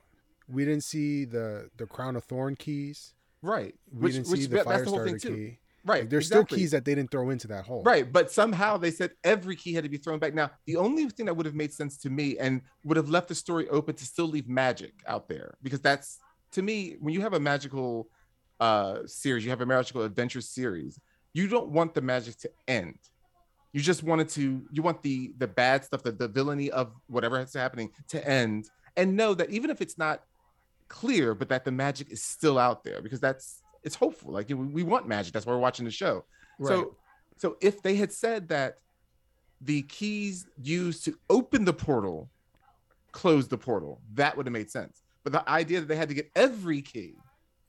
[0.48, 3.14] we didn't see the the crown of thorn keys.
[3.42, 3.74] right.
[3.92, 5.58] We Which, didn't which see the that's fire the starter thing key.
[5.84, 6.00] Right.
[6.00, 6.46] Like, there's exactly.
[6.46, 7.84] still keys that they didn't throw into that hole.
[7.84, 10.34] Right, but somehow they said every key had to be thrown back.
[10.34, 13.28] Now, the only thing that would have made sense to me and would have left
[13.28, 16.18] the story open to still leave magic out there, because that's
[16.52, 18.08] to me, when you have a magical
[18.58, 20.98] uh series, you have a magical adventure series,
[21.34, 22.98] you don't want the magic to end.
[23.72, 27.38] You just wanted to, you want the the bad stuff, the, the villainy of whatever
[27.40, 30.22] is happening to end, and know that even if it's not
[30.88, 34.32] clear, but that the magic is still out there, because that's it's hopeful.
[34.32, 35.32] Like we, we want magic.
[35.32, 36.24] That's why we're watching the show.
[36.58, 36.68] Right.
[36.68, 36.96] So,
[37.36, 38.78] so if they had said that
[39.60, 42.28] the keys used to open the portal
[43.12, 45.02] closed the portal, that would have made sense.
[45.24, 47.14] But the idea that they had to get every key,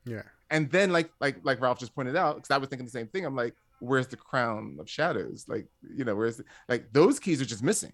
[0.06, 0.24] Yeah.
[0.50, 3.08] and then like like like Ralph just pointed out, because I was thinking the same
[3.08, 3.26] thing.
[3.26, 5.46] I'm like, where's the crown of shadows?
[5.48, 7.94] Like, you know, where's the, like those keys are just missing.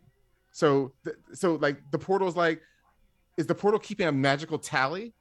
[0.52, 2.62] So th- so like the portal's like,
[3.38, 5.14] is the portal keeping a magical tally?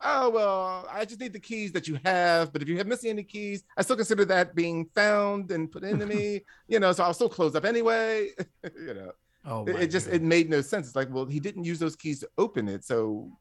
[0.00, 3.10] Oh well, I just need the keys that you have, but if you have missing
[3.10, 6.42] any keys, I still consider that being found and put into me.
[6.68, 8.28] You know, so I'll still close up anyway.
[8.78, 9.12] you know,
[9.46, 10.86] oh, it, it just it made no sense.
[10.88, 13.32] It's like, well, he didn't use those keys to open it, so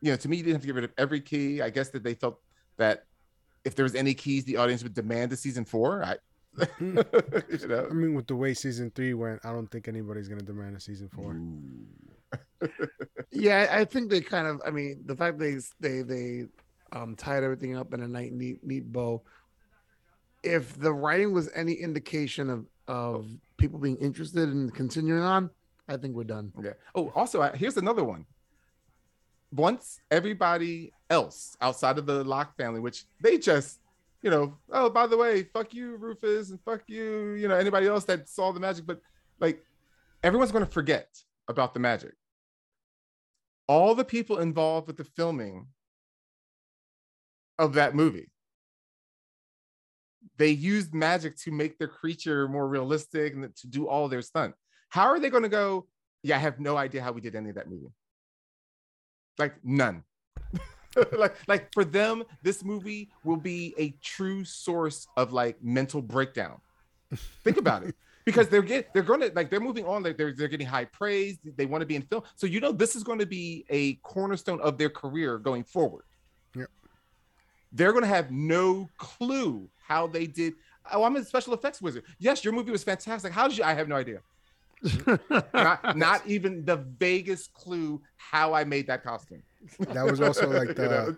[0.00, 1.60] you know, to me, you didn't have to get rid of every key.
[1.60, 2.40] I guess that they felt
[2.76, 3.04] that
[3.64, 6.02] if there was any keys, the audience would demand a season four.
[6.02, 6.16] I,
[6.78, 6.98] hmm.
[7.50, 10.76] you I mean, with the way season three went, I don't think anybody's gonna demand
[10.76, 11.38] a season four.
[13.30, 14.60] yeah, I think they kind of.
[14.66, 16.46] I mean, the fact they they they
[16.92, 19.22] um tied everything up in a nice neat neat bow.
[20.42, 25.50] If the writing was any indication of of people being interested in continuing on,
[25.88, 26.52] I think we're done.
[26.58, 26.72] Okay.
[26.94, 28.26] Oh, also, here's another one.
[29.52, 33.80] Once everybody else outside of the Locke family, which they just,
[34.22, 37.86] you know, oh, by the way, fuck you, Rufus, and fuck you, you know, anybody
[37.86, 39.00] else that saw the magic, but
[39.40, 39.64] like
[40.22, 41.08] everyone's going to forget
[41.48, 42.12] about the magic.
[43.68, 45.68] All the people involved with the filming
[47.58, 48.30] of that movie,
[50.36, 54.54] they used magic to make their creature more realistic and to do all their stunt.
[54.88, 55.86] How are they going to go?
[56.22, 57.92] Yeah, I have no idea how we did any of that movie.
[59.38, 60.02] Like none.
[61.12, 66.60] like like for them, this movie will be a true source of like mental breakdown.
[67.44, 67.94] Think about it.
[68.28, 71.38] Because they're get they're gonna like they're moving on, like they're they're getting high praise,
[71.56, 72.22] they want to be in film.
[72.36, 76.04] So you know this is going to be a cornerstone of their career going forward.
[76.54, 76.68] Yep.
[77.72, 80.52] They're gonna have no clue how they did.
[80.92, 82.02] Oh, I'm a special effects wizard.
[82.18, 83.32] Yes, your movie was fantastic.
[83.32, 83.64] How did you?
[83.64, 84.20] I have no idea.
[85.54, 89.42] not, not even the vaguest clue how I made that costume.
[89.78, 91.16] That was also like You know?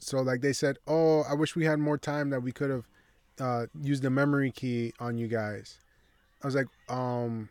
[0.00, 2.88] so like they said, "Oh, I wish we had more time that we could have
[3.40, 5.78] uh used the memory key on you guys."
[6.44, 7.48] I was like, um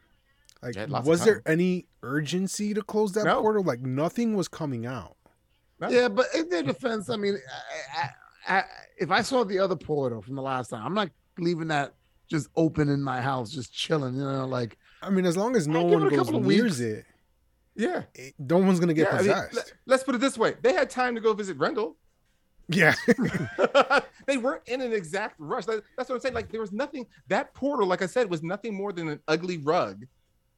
[0.62, 3.42] like You had lots of was there any urgency to close that No.
[3.42, 3.64] portal?
[3.64, 5.18] Like nothing was coming out.
[5.90, 7.38] Yeah, but in their defense, I mean,
[7.98, 8.02] I,
[8.48, 8.64] I, I,
[8.98, 11.94] if I saw the other portal from the last time, I'm not leaving that
[12.30, 14.16] just open in my house, just chilling.
[14.16, 16.80] You know, like I mean, as long as no one goes couple of near weeks.
[16.80, 17.04] it,
[17.76, 18.04] Yeah.
[18.16, 19.74] it, no one's gonna get yeah, I mean, possessed.
[19.86, 21.98] let, us put it this way: they had time to go visit Rendell.
[22.74, 22.96] Yeah,
[24.28, 25.66] they weren't in an exact rush.
[25.66, 26.36] That- that's what I'm saying.
[26.36, 27.06] Like there was nothing.
[27.28, 30.06] That portal, like I said, was nothing more than an ugly rug.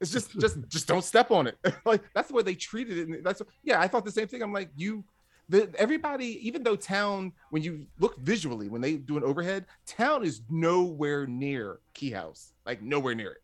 [0.02, 1.58] It's just, just, just don't step on it.
[1.86, 3.08] like that's the way they treated it.
[3.08, 3.80] And that's yeah.
[3.80, 4.42] I thought the same thing.
[4.42, 5.04] I'm like you.
[5.48, 10.26] The, everybody, even though town, when you look visually, when they do an overhead, town
[10.26, 13.44] is nowhere near Key House, like nowhere near it.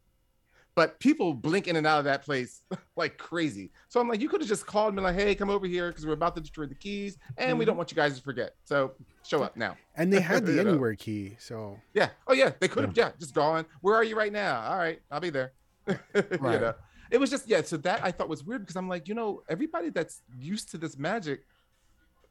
[0.74, 2.62] But people blink in and out of that place
[2.96, 3.72] like crazy.
[3.90, 6.06] So I'm like, you could have just called me like, hey, come over here because
[6.06, 7.70] we're about to destroy the keys, and we mm-hmm.
[7.70, 8.56] don't want you guys to forget.
[8.64, 8.94] So
[9.28, 9.76] show up now.
[9.96, 12.10] and they had the anywhere key, so Yeah.
[12.28, 12.96] Oh yeah, they could have.
[12.96, 13.12] Yeah.
[13.20, 13.66] just gone.
[13.82, 14.62] Where are you right now?
[14.62, 15.54] All right, I'll be there.
[15.88, 15.98] you
[16.40, 16.62] Right.
[16.62, 16.74] know,
[17.12, 17.62] it was just yeah.
[17.62, 20.78] So that I thought was weird because I'm like, you know, everybody that's used to
[20.78, 21.42] this magic,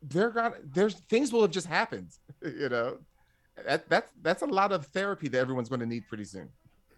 [0.03, 2.09] they're got there's things will have just happened.
[2.43, 2.99] you know,
[3.67, 6.49] that that's that's a lot of therapy that everyone's going to need pretty soon.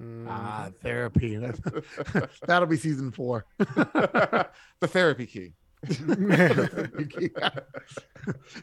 [0.01, 1.37] Mm, ah, therapy.
[2.47, 3.47] That'll be season four.
[3.59, 4.49] the
[4.83, 5.53] therapy key.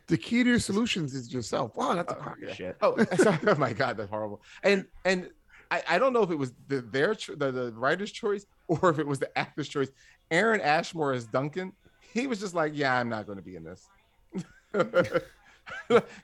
[0.08, 1.76] the key to your solutions is yourself.
[1.76, 2.50] Wow, that's a Oh, crock yeah.
[2.50, 2.78] of shit.
[2.82, 3.40] Oh, sorry.
[3.48, 4.42] oh my god, that's horrible.
[4.64, 5.30] And and
[5.70, 9.00] I, I don't know if it was the their the, the writer's choice or if
[9.00, 9.90] it was the actor's choice.
[10.32, 11.74] Aaron Ashmore as Duncan,
[12.14, 13.88] he was just like, yeah, I'm not going to be in this.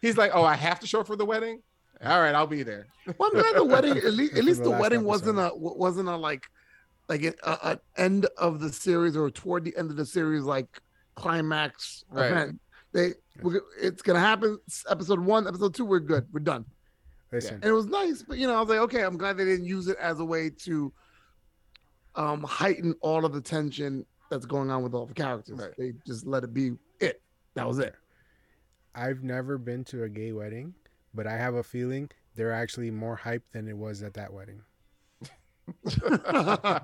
[0.02, 1.62] He's like, oh, I have to show up for the wedding.
[2.04, 2.88] All right, I'll be there.
[3.20, 3.98] Well, I'm glad the wedding.
[3.98, 6.48] At least, at least the the last wedding wasn't a wasn't a like
[7.08, 10.42] like an a, a end of the series or toward the end of the series
[10.44, 10.82] like
[11.16, 12.32] climax Right.
[12.32, 12.60] event.
[12.94, 14.58] They we're, it's gonna happen.
[14.90, 15.86] Episode one, episode two.
[15.86, 16.26] We're good.
[16.34, 16.66] We're done.
[17.32, 19.46] listen, And it was nice, but you know, I was like, okay, I'm glad they
[19.46, 20.92] didn't use it as a way to
[22.16, 25.60] um heighten all of the tension that's going on with all the characters.
[25.60, 25.74] Right.
[25.78, 27.22] They just let it be it.
[27.54, 27.94] That was it.
[28.96, 30.74] I've never been to a gay wedding,
[31.16, 34.62] but I have a feeling they're actually more hyped than it was at that wedding.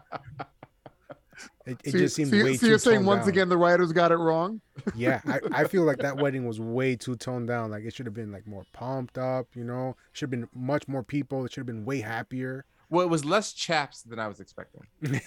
[1.66, 3.30] It, it so you- just seemed so you- way so too you're saying once down.
[3.30, 4.62] again the writers got it wrong.
[4.96, 7.72] yeah, I, I feel like that wedding was way too toned down.
[7.72, 9.96] Like it should have been like more pumped up, you know.
[10.12, 11.46] Should have been much more people.
[11.46, 12.66] It should have been way happier.
[12.90, 14.82] well, it was less chaps than I was expecting.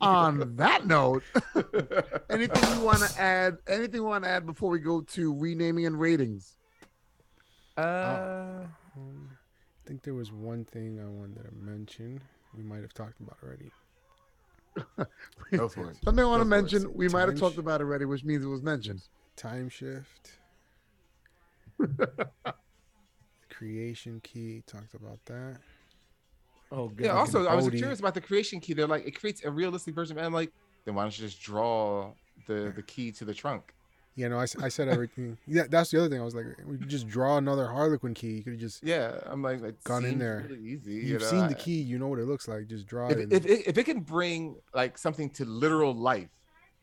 [0.00, 1.22] On that note,
[2.30, 3.58] anything you want to add?
[3.66, 6.56] Anything you want to add before we go to renaming and ratings?
[7.76, 8.66] Uh,
[8.96, 9.30] Um,
[9.84, 12.20] I think there was one thing I wanted to mention.
[12.56, 13.70] We might have talked about already.
[15.56, 15.96] go for it.
[16.04, 16.62] Something I want to Go for it.
[16.62, 16.94] mention.
[16.94, 19.02] We might have Time talked sh- about already, which means it was mentioned.
[19.36, 20.38] Time shift.
[23.50, 24.62] Creation key.
[24.66, 25.58] Talked about that.
[26.70, 27.06] Oh, good.
[27.06, 27.12] Yeah.
[27.12, 27.78] Also, I was Odie.
[27.78, 28.72] curious about the creation key.
[28.72, 30.16] They're like, it creates a realistic version.
[30.16, 30.52] And I'm like,
[30.84, 32.12] then why don't you just draw
[32.46, 33.74] the the key to the trunk?
[34.14, 35.38] Yeah, no, I said everything.
[35.46, 36.20] yeah, that's the other thing.
[36.20, 38.32] I was like, we could just draw another Harlequin key.
[38.36, 38.82] You could have just.
[38.84, 40.46] Yeah, I'm like, it Gone in there.
[40.50, 40.92] Really easy.
[40.92, 41.80] you You've know, seen the key.
[41.80, 42.66] You know what it looks like.
[42.66, 43.32] Just draw If, it.
[43.32, 46.28] if, if, if it can bring like something to literal life,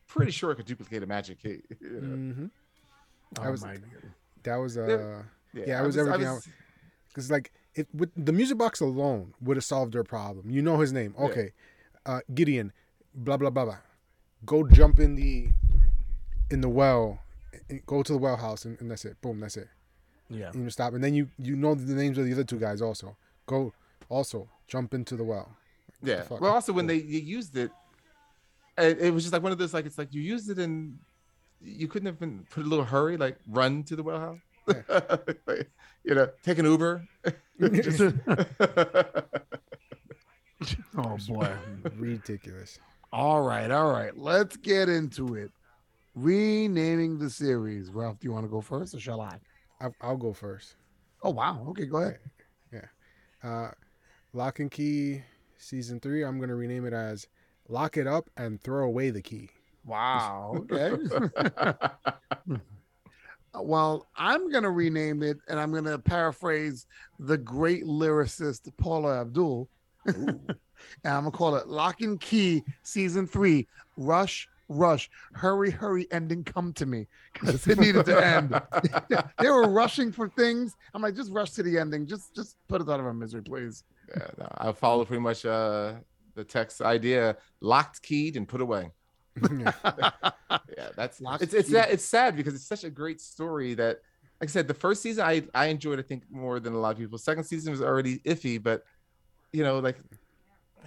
[0.08, 1.60] pretty sure it could duplicate a magic key.
[1.80, 2.34] you know?
[2.34, 2.50] Mhm.
[3.38, 3.76] Oh, I was- my
[4.42, 4.86] That was uh.
[4.86, 6.38] There- Yeah, it I was everything I-
[7.08, 10.50] Because like it with the music box alone would have solved their problem.
[10.50, 11.14] You know his name.
[11.16, 11.24] Yeah.
[11.26, 11.52] Okay.
[12.04, 12.72] Uh Gideon,
[13.14, 13.78] blah blah blah blah.
[14.44, 15.50] Go jump in the
[16.50, 17.20] in the well.
[17.86, 19.20] Go to the well house and, and that's it.
[19.20, 19.68] Boom, that's it.
[20.28, 20.50] Yeah.
[20.52, 20.94] And you stop.
[20.94, 23.16] And then you you know the names of the other two guys also.
[23.46, 23.72] Go
[24.08, 25.50] also jump into the well.
[26.02, 26.22] yeah.
[26.22, 26.40] fuck?
[26.40, 27.70] Well, also when they you used it,
[28.78, 30.98] it, it was just like one of those like it's like you used it and
[31.62, 34.38] you couldn't have been put a little hurry like run to the well house.
[35.46, 35.68] Like,
[36.04, 37.06] you know, take an Uber.
[37.60, 38.00] Just-
[40.96, 41.50] Oh boy.
[41.96, 42.78] Ridiculous.
[43.12, 44.16] all right, all right.
[44.16, 45.50] Let's get into it.
[46.14, 47.90] Renaming the series.
[47.90, 49.38] Ralph, do you want to go first, or shall I?
[49.80, 50.76] I'll, I'll go first.
[51.22, 51.64] Oh wow.
[51.68, 52.18] Okay, go ahead.
[53.42, 53.70] Uh,
[54.32, 55.22] Locke and Key
[55.56, 56.22] season three.
[56.24, 57.26] I'm gonna rename it as
[57.68, 59.48] Lock It Up and Throw Away the Key.
[59.84, 60.64] Wow.
[60.70, 60.96] Okay.
[63.52, 66.86] Well, I'm gonna rename it, and I'm gonna paraphrase
[67.18, 69.68] the great lyricist Paula Abdul.
[70.06, 70.56] and
[71.04, 73.66] I'm gonna call it Locke and Key Season Three.
[73.96, 78.58] Rush, rush, hurry, hurry, ending come to me because it needed to end.
[79.38, 80.76] they were rushing for things.
[80.94, 82.06] I'm like, just rush to the ending.
[82.06, 83.84] Just, just put us out of our misery, please.
[84.16, 85.94] Yeah, no, I follow pretty much uh,
[86.34, 88.90] the text idea: locked, keyed, and put away.
[90.76, 90.88] Yeah.
[90.96, 94.00] that's Locked, it's it's that it's sad because it's such a great story that,
[94.40, 96.92] like I said, the first season I I enjoyed I think more than a lot
[96.92, 97.18] of people.
[97.18, 98.84] Second season was already iffy, but
[99.52, 99.98] you know like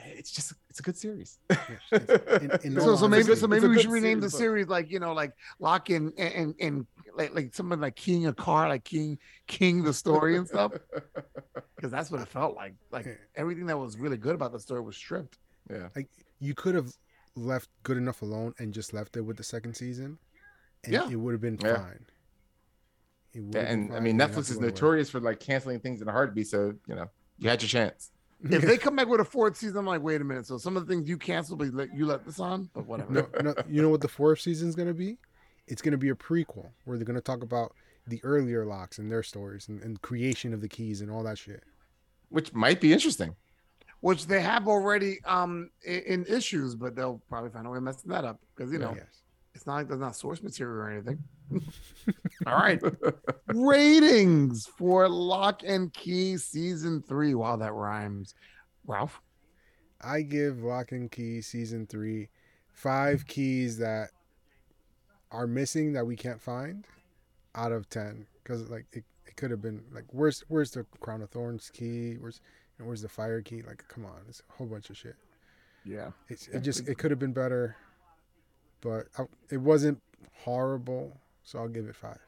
[0.05, 1.37] it's just it's a good series.
[1.91, 4.31] in- in So, so maybe, It's a good- so maybe we should rename the series,
[4.31, 7.95] but- series like you know, like lock in and and, and like like something like
[7.95, 9.17] king a car, like king
[9.47, 10.71] king the story and stuff,
[11.75, 12.75] because that's what it felt like.
[12.91, 15.37] Like everything that was really good about the story was stripped.
[15.69, 16.91] yeah, like you could have
[17.35, 20.17] left good enough alone and just left it with the second season
[20.83, 21.09] and Yeah.
[21.09, 21.77] it would have been Yeah.
[21.77, 22.05] fine
[23.33, 24.73] It would Yeah, have been and I mean Netflix is go to work.
[24.75, 26.47] notorious for like canceling things in a heartbeat.
[26.47, 28.11] So you know you had your chance.
[28.43, 30.45] If they come back with a fourth season, I'm like, wait a minute.
[30.45, 32.85] So some of the things you canceled, but you let, you let this on, but
[32.85, 33.11] whatever.
[33.11, 35.17] no, no, you know what the fourth season's gonna be?
[35.67, 37.73] It's gonna be a prequel where they're gonna talk about
[38.07, 41.37] the earlier Lockes and their stories and, and creation of the keys and all that
[41.37, 41.63] shit.
[42.29, 43.35] which might be interesting.
[44.01, 47.83] Which they have already um in, in issues, but they'll probably find a way of
[47.83, 49.21] messing that up because you know yes.
[49.55, 51.23] it's not like there's not source material or anything.
[52.45, 52.81] All right.
[53.47, 57.33] ratings for Locke and Key season three.
[57.35, 58.35] Wow, that rhymes.
[58.85, 59.21] Ralph.
[60.01, 62.29] I give Locke and Key season three
[62.73, 64.09] five keys that
[65.31, 66.85] are missing that we can't find
[67.55, 71.21] out of ten because like it, it could have been like where's where's the Crown
[71.21, 72.15] of Thorns key?
[72.19, 72.41] Where's
[72.77, 73.61] and where's the Fire key?
[73.61, 75.15] Like come on, it's a whole bunch of shit.
[75.85, 76.11] Yeah.
[76.29, 77.75] It's, it just it could have been better,
[78.81, 80.01] but I, it wasn't
[80.33, 81.17] horrible.
[81.43, 82.19] So I'll give it five.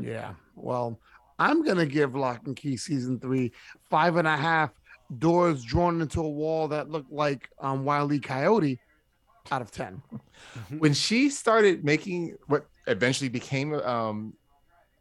[0.00, 0.34] Yeah.
[0.54, 0.98] Well,
[1.38, 3.52] I'm gonna give Locke and Key season three
[3.90, 4.70] five and a half
[5.18, 8.18] doors drawn into a wall that looked like um Wile E.
[8.18, 8.78] Coyote
[9.50, 10.02] out of ten.
[10.78, 14.34] when she started making what eventually became um,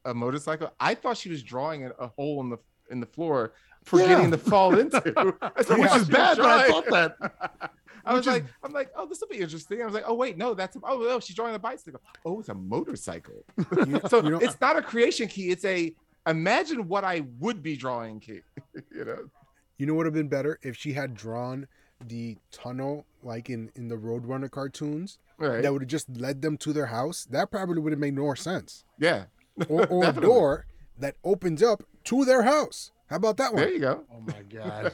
[0.06, 2.58] a motorcycle, I thought she was drawing a, a hole in the
[2.92, 3.54] in the floor
[3.84, 4.08] for Yeah.
[4.10, 5.02] getting to fall into.
[5.42, 7.72] That's Which is she was bad, but I thought that.
[8.06, 9.82] I was like, I'm like, oh, this will be interesting.
[9.82, 12.02] I was like, oh wait, no, that's oh no, she's drawing a bicycle.
[12.26, 13.44] Oh, it's a motorcycle.
[13.88, 15.50] You- so you know- it's not a creation key.
[15.50, 15.94] It's a
[16.28, 18.42] imagine what I would be drawing key.
[18.96, 19.30] you know,
[19.78, 21.68] You know what would have been better if she had drawn
[22.08, 25.62] the tunnel like in in the Roadrunner cartoons right?
[25.62, 27.26] that would have just led them to their house.
[27.32, 28.84] That probably would have made more sense.
[29.00, 29.26] yeah,
[29.70, 30.66] Or, or a door
[31.00, 32.92] that opens up to their house.
[33.10, 33.62] How about that one?
[33.64, 34.04] there you go.
[34.12, 34.94] Oh my god.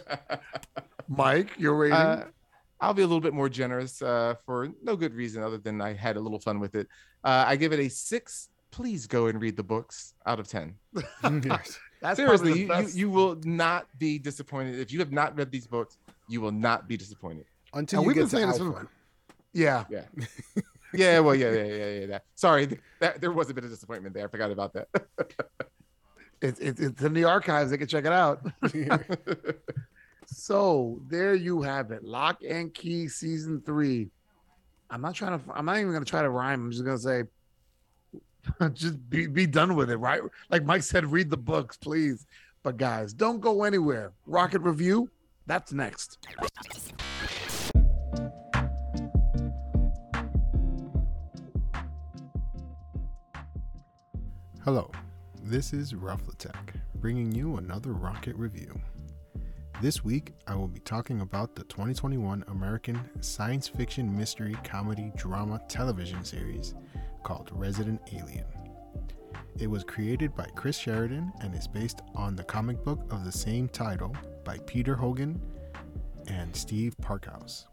[1.07, 1.95] Mike, your rating?
[1.97, 2.25] Uh,
[2.81, 5.93] I'll be a little bit more generous uh, for no good reason other than I
[5.93, 6.87] had a little fun with it.
[7.23, 8.49] Uh, I give it a six.
[8.71, 10.73] Please go and read the books out of 10.
[11.21, 11.77] That's
[12.15, 14.79] Seriously, you, you, you will not be disappointed.
[14.79, 17.45] If you have not read these books, you will not be disappointed.
[17.73, 18.79] Until And you we've been get to saying this Alpha.
[18.79, 18.89] from-
[19.53, 19.83] yeah.
[19.89, 20.05] Yeah.
[20.93, 22.05] yeah, well, yeah, yeah, yeah, yeah.
[22.07, 22.23] That.
[22.35, 24.25] Sorry, that, there was a bit of disappointment there.
[24.25, 24.87] I forgot about that.
[26.43, 27.69] It's, it's it's in the archives.
[27.69, 28.41] They can check it out.
[30.51, 32.03] So there you have it.
[32.03, 34.09] Locke and Key season three.
[34.89, 35.45] I'm not trying to.
[35.53, 36.65] I'm not even gonna try to rhyme.
[36.65, 37.23] I'm just gonna say,
[38.73, 40.19] just be be done with it, right?
[40.49, 42.25] Like Mike said, read the books, please.
[42.63, 44.11] But guys, don't go anywhere.
[44.25, 45.09] Rocket review.
[45.47, 46.17] That's next.
[54.65, 54.91] Hello,
[55.41, 58.77] this is Latek, bringing you another Rocket Review.
[59.81, 65.59] This week, I will be talking about the 2021 American science fiction mystery comedy drama
[65.67, 66.75] television series
[67.23, 68.45] called Resident Alien.
[69.57, 73.31] It was created by Chris Sheridan and is based on the comic book of the
[73.31, 75.41] same title by Peter Hogan
[76.27, 77.65] and Steve Parkhouse.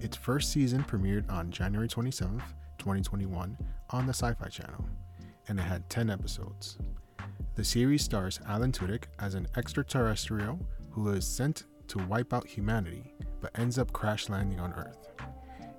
[0.00, 2.42] Its first season premiered on January 27th,
[2.78, 3.56] 2021,
[3.90, 4.88] on the Syfy Channel
[5.46, 6.78] and it had 10 episodes.
[7.54, 10.58] The series stars Alan Tudyk as an extraterrestrial
[10.92, 15.08] who is sent to wipe out humanity but ends up crash landing on Earth.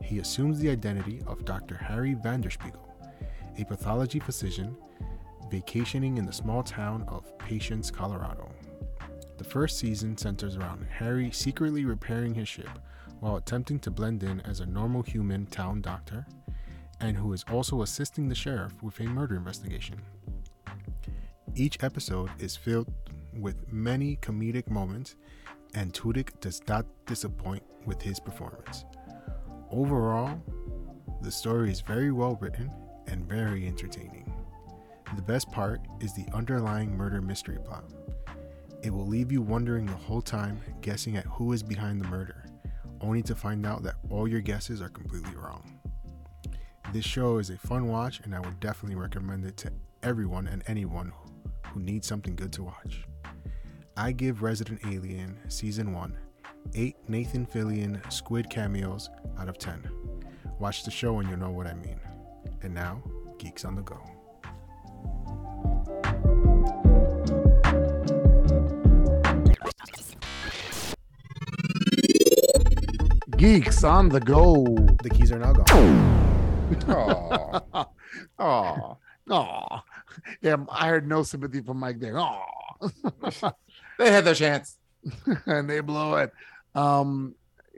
[0.02, 1.76] He assumes the identity of Dr.
[1.76, 2.90] Harry Vanderspiegel,
[3.58, 4.76] a pathology physician
[5.50, 8.52] vacationing in the small town of Patience, Colorado.
[9.38, 12.70] The first season centers around Harry secretly repairing his ship
[13.20, 16.26] while attempting to blend in as a normal human town doctor
[17.00, 20.02] and who is also assisting the sheriff with a murder investigation.
[21.56, 22.92] Each episode is filled
[23.40, 25.16] with many comedic moments,
[25.74, 28.86] and Tudyk does not disappoint with his performance.
[29.72, 30.42] Overall,
[31.22, 32.72] the story is very well written
[33.08, 34.32] and very entertaining.
[35.16, 37.84] The best part is the underlying murder mystery plot.
[38.84, 42.46] It will leave you wondering the whole time, guessing at who is behind the murder,
[43.02, 45.80] only to find out that all your guesses are completely wrong.
[46.92, 49.72] This show is a fun watch, and I would definitely recommend it to
[50.04, 51.12] everyone and anyone
[51.68, 53.06] who needs something good to watch.
[53.96, 56.18] I give Resident Alien Season 1
[56.74, 59.88] 8 Nathan Fillion squid cameos out of 10.
[60.60, 62.00] Watch the show and you'll know what I mean.
[62.64, 63.04] And now,
[63.38, 64.02] Geeks on the Go.
[73.38, 74.64] Geeks on the go.
[75.04, 76.74] The keys are now gone.
[76.88, 77.86] Aw.
[78.40, 78.96] Aw.
[79.30, 79.84] Aw.
[80.42, 82.18] Yeah, I heard no sympathy from Mike there.
[82.18, 83.52] Aw.
[84.04, 84.78] They had their chance.
[85.46, 86.32] and they blow it.
[86.76, 87.36] Um,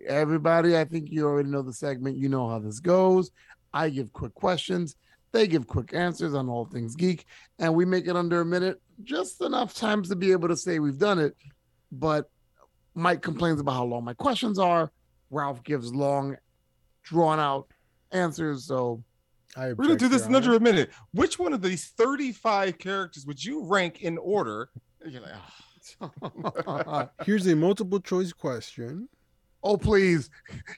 [0.08, 2.18] everybody, I think you already know the segment.
[2.18, 3.30] You know how this goes.
[3.72, 4.96] I give quick questions.
[5.34, 7.26] They give quick answers on all things geek,
[7.60, 10.80] and we make it under a minute, just enough times to be able to say
[10.80, 11.36] we've done it.
[11.92, 12.30] But
[12.96, 14.92] Mike complains about how long my questions are.
[15.30, 16.38] Ralph gives long,
[17.04, 17.68] drawn out
[18.12, 18.66] answers.
[18.66, 19.04] So
[19.56, 20.90] I We're gonna do this in under a minute.
[21.12, 24.70] Which one of these 35 characters would you rank in order?
[25.06, 25.66] You're like, "Ah."
[27.26, 29.08] Here's a multiple choice question.
[29.64, 30.30] oh please,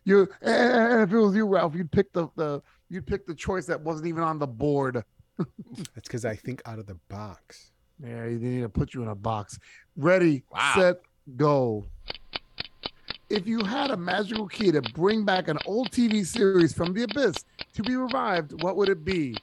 [0.05, 0.27] you.
[0.41, 3.81] And if it was you, Ralph, you'd pick the the you'd pick the choice that
[3.81, 5.03] wasn't even on the board.
[5.37, 7.71] That's because I think out of the box.
[8.03, 9.59] Yeah, they need to put you in a box.
[9.95, 10.73] Ready, Wow.
[10.75, 11.01] set,
[11.35, 11.85] go.
[13.29, 17.03] If you had a magical key to bring back an old TV series from the
[17.03, 17.43] abyss
[17.73, 19.35] to be revived, what would it be?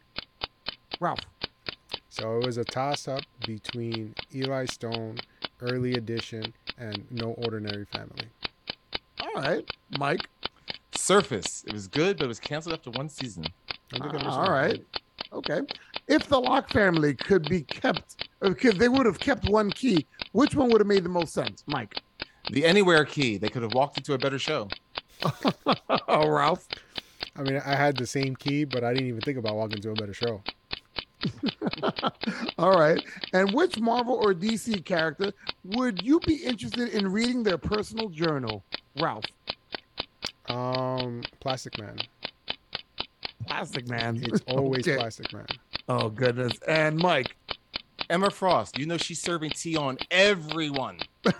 [1.00, 1.18] Ralph.
[2.08, 5.18] So it was a toss up between Eli Stone,
[5.61, 8.28] Early Edition, and No Ordinary Family.
[9.20, 10.28] All right, Mike.
[10.94, 11.64] Surface.
[11.66, 13.44] It was good, but it was canceled after one season.
[13.92, 14.82] I think I was all right.
[15.32, 15.61] Okay.
[16.07, 20.07] If the Locke family could be kept, uh, if they would have kept one key,
[20.32, 22.02] which one would have made the most sense, Mike?
[22.50, 23.38] The Anywhere key.
[23.38, 24.68] They could have walked into a better show.
[26.09, 26.68] oh, Ralph.
[27.36, 29.90] I mean, I had the same key, but I didn't even think about walking to
[29.90, 30.42] a better show.
[32.58, 33.02] All right.
[33.32, 35.32] And which Marvel or DC character
[35.64, 38.64] would you be interested in reading their personal journal?
[39.00, 39.24] Ralph.
[40.48, 41.98] Um, Plastic Man.
[43.46, 44.20] Plastic Man.
[44.22, 44.98] It's always Okay.
[44.98, 45.46] Plastic Man.
[45.88, 46.58] Oh goodness.
[46.68, 47.36] And Mike.
[48.10, 48.78] Emma Frost.
[48.78, 50.98] You know she's serving tea on everyone.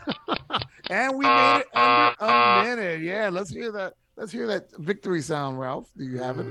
[0.91, 3.01] And we made it under a minute.
[3.01, 3.95] Yeah, let's hear that.
[4.17, 5.89] Let's hear that victory sound, Ralph.
[5.97, 6.47] Do you have it?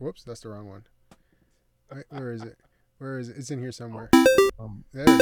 [0.00, 0.82] Whoops, that's the wrong one.
[1.94, 2.56] Wait, Where is it?
[2.96, 3.36] Where is it?
[3.36, 4.08] It's in here somewhere.
[4.58, 5.20] Um, There it is.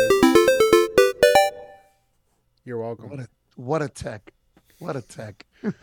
[2.64, 3.08] You're welcome.
[3.08, 3.34] what welcome.
[3.56, 4.32] a what a tech.
[4.78, 5.44] What a tech.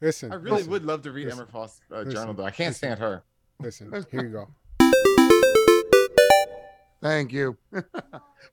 [0.00, 2.44] Listen, I really listen, would love to read listen, Emma Frost's uh, listen, journal, though.
[2.44, 2.88] I can't listen.
[2.88, 3.22] stand her.
[3.60, 4.04] listen.
[4.10, 4.48] Here you go.
[7.00, 7.56] Thank you.
[7.70, 7.86] but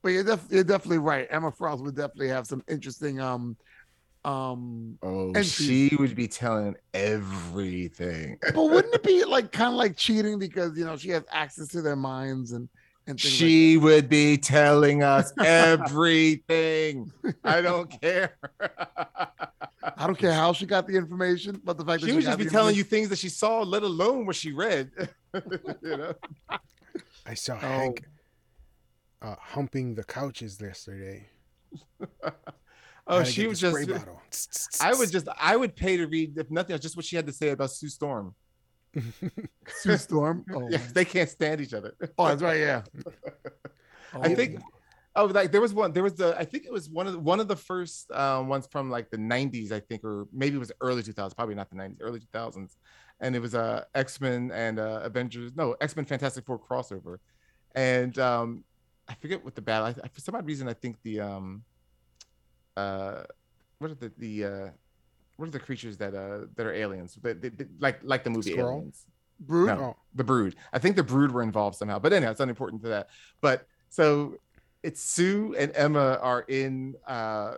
[0.06, 1.28] you're, def- you're definitely right.
[1.32, 3.58] Emma Frost would definitely have some interesting um
[4.24, 5.52] um Oh, Entries.
[5.54, 8.38] she would be telling everything.
[8.54, 11.68] but wouldn't it be like kind of like cheating because you know she has access
[11.70, 12.70] to their minds and
[13.08, 17.12] and things She would be telling us everything.
[17.44, 18.38] I don't care.
[19.98, 22.38] I don't care how she got the information, but the fact that she would just
[22.38, 24.92] be telling you things that she saw, let alone what she read.
[25.34, 26.14] you know?
[27.26, 27.58] I saw Oh.
[27.58, 28.06] Hank
[29.24, 31.28] uh, humping the couches yesterday.
[33.08, 33.76] Oh, she was just.
[33.90, 34.22] bottle.
[34.80, 35.28] I would just.
[35.40, 37.72] I would pay to read, if nothing else, just what she had to say about
[37.72, 38.36] Sue Storm.
[39.68, 40.46] Sue Storm.
[40.54, 41.96] Oh, Yeah, they can't stand each other.
[42.18, 42.60] oh that's right.
[42.60, 42.84] Yeah.
[44.14, 44.60] I Oh, think.
[45.16, 45.92] Oh, like there was one.
[45.92, 46.38] There was the.
[46.38, 49.10] I think it was one of the, one of the first um, ones from like
[49.10, 49.72] the '90s.
[49.72, 51.36] I think, or maybe it was early 2000s.
[51.36, 51.98] Probably not the '90s.
[52.02, 52.76] Early 2000s.
[53.20, 55.52] And it was a uh, X Men and uh, Avengers.
[55.56, 57.18] No, X Men Fantastic Four crossover.
[57.76, 58.64] And um,
[59.08, 59.88] I forget what the battle.
[60.04, 61.64] I, for some odd reason, I think the um,
[62.78, 63.24] uh,
[63.80, 64.70] what are the the uh,
[65.38, 67.18] what are the creatures that uh that are aliens?
[67.22, 68.74] That, that- that- like like the movie Skrull?
[68.78, 69.06] Aliens
[69.40, 69.68] Brood.
[69.68, 69.80] No.
[69.84, 70.56] Oh, the brood.
[70.72, 73.10] I think the brood were involved somehow, but anyhow, it's unimportant to that.
[73.42, 74.36] But so
[74.84, 77.56] it's Sue and Emma are in uh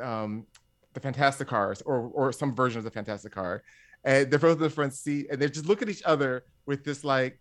[0.00, 0.46] um
[0.92, 3.62] the Fantastic Cars or or some version of the Fantastic Car,
[4.04, 6.84] and they're both in the front seat, and they just look at each other with
[6.84, 7.38] this like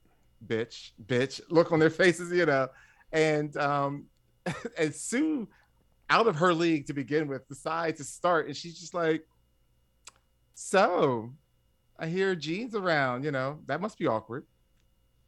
[0.47, 2.69] bitch, bitch look on their faces, you know,
[3.11, 4.05] and um
[4.77, 5.47] and Sue
[6.09, 9.25] out of her league to begin with decide to start, and she's just like,
[10.53, 11.31] so
[11.99, 14.45] I hear Jean's around, you know, that must be awkward.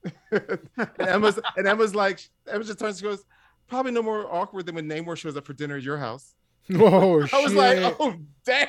[0.31, 0.59] and
[0.99, 3.25] Emma's and Emma's like Emma just turns and goes,
[3.67, 6.35] probably no more awkward than when Namor shows up for dinner at your house.
[6.75, 8.15] oh I was like, oh
[8.45, 8.67] damn.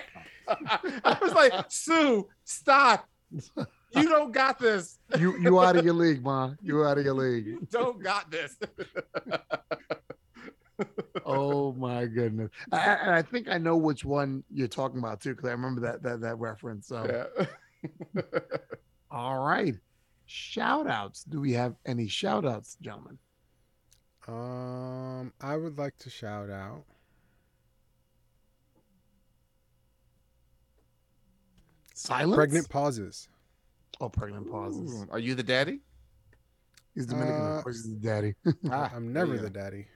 [0.48, 3.08] I was like, Sue, stop.
[3.32, 4.98] You don't got this.
[5.18, 6.52] you you out of your league, ma.
[6.60, 7.46] You out of your league.
[7.46, 8.56] You don't got this.
[11.70, 12.50] Oh my goodness.
[12.72, 15.52] I, I- and I think I know which one you're talking about too, because I
[15.52, 16.86] remember that that that reference.
[16.88, 17.26] So
[18.16, 18.22] Yeah.
[19.10, 19.74] all right.
[20.26, 21.24] Shout outs.
[21.24, 23.18] Do we have any shout outs, gentlemen?
[24.28, 26.84] Um, I would like to shout out.
[31.94, 32.36] Silence.
[32.36, 33.28] Pregnant pauses.
[34.00, 34.92] Oh, pregnant pauses.
[34.92, 35.80] Ooh, Are you the daddy?
[36.94, 37.40] He's Dominican.
[37.42, 38.34] Uh, of course, he's the daddy.
[38.70, 39.86] Ah, I'm never there the daddy.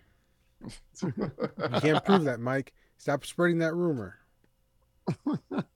[1.00, 1.30] Go.
[1.74, 2.72] You can't prove that, Mike.
[2.98, 4.18] Stop spreading that rumor.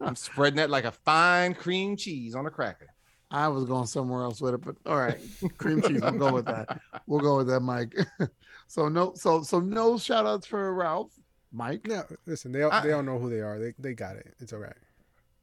[0.00, 2.88] I'm spreading that like a fine cream cheese on a cracker.
[3.30, 5.18] I was going somewhere else with it, but all right,
[5.58, 6.00] cream cheese.
[6.00, 6.80] We'll go with that.
[7.06, 7.94] We'll go with that, Mike.
[8.68, 11.12] so no, so so no shout outs for Ralph,
[11.52, 11.86] Mike.
[11.86, 13.58] No, listen, they all, I- they all know who they are.
[13.58, 14.34] They they got it.
[14.40, 14.72] It's all right.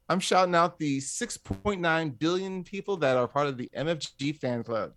[0.08, 4.92] I'm shouting out the 6.9 billion people that are part of the MFG fan club.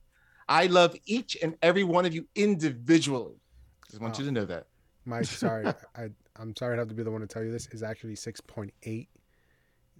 [0.47, 3.41] I love each and every one of you individually.
[3.89, 4.67] Just want you to know that.
[5.05, 5.65] Mike, sorry,
[5.95, 7.67] I I'm sorry to have to be the one to tell you this.
[7.71, 9.09] Is actually six point eight.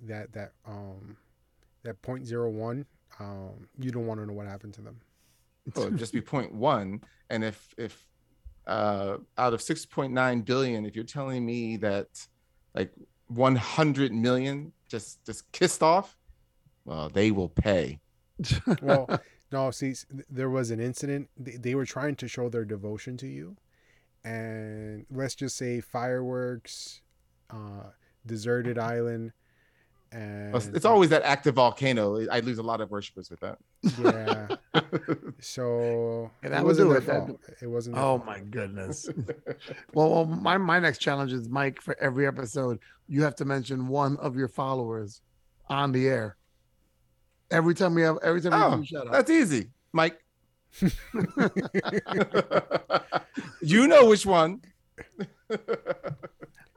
[0.04, 1.18] That that um
[1.84, 2.86] that point zero one.
[3.20, 5.00] Um, you don't want to know what happened to them.
[5.76, 7.02] Well, it'd just be 0.1.
[7.30, 8.08] And if if
[8.66, 12.08] uh, out of 6.9 billion, if you're telling me that
[12.74, 12.92] like
[13.28, 16.18] 100 million just just kissed off,
[16.86, 18.00] well, they will pay.
[18.82, 19.20] Well,
[19.52, 19.94] no, see,
[20.30, 21.30] there was an incident.
[21.38, 23.56] They, they were trying to show their devotion to you,
[24.24, 27.02] and let's just say fireworks,
[27.50, 27.90] uh,
[28.26, 29.32] deserted island,
[30.12, 32.20] and It's, it's always that active volcano.
[32.32, 33.58] I lose a lot of worshipers with that.
[34.02, 34.82] yeah.
[35.40, 37.06] So Yeah, that would wasn't do their it.
[37.06, 37.42] That- fault.
[37.62, 37.96] It wasn't.
[37.98, 38.26] Oh fault.
[38.26, 39.08] my goodness.
[39.94, 41.82] well, well, my my next challenge is Mike.
[41.82, 45.22] For every episode, you have to mention one of your followers
[45.70, 46.36] on the air.
[47.52, 49.14] Every time we have, every time we Oh, do a shout out.
[49.14, 50.20] That's easy, Mike.
[53.62, 54.62] You know which one.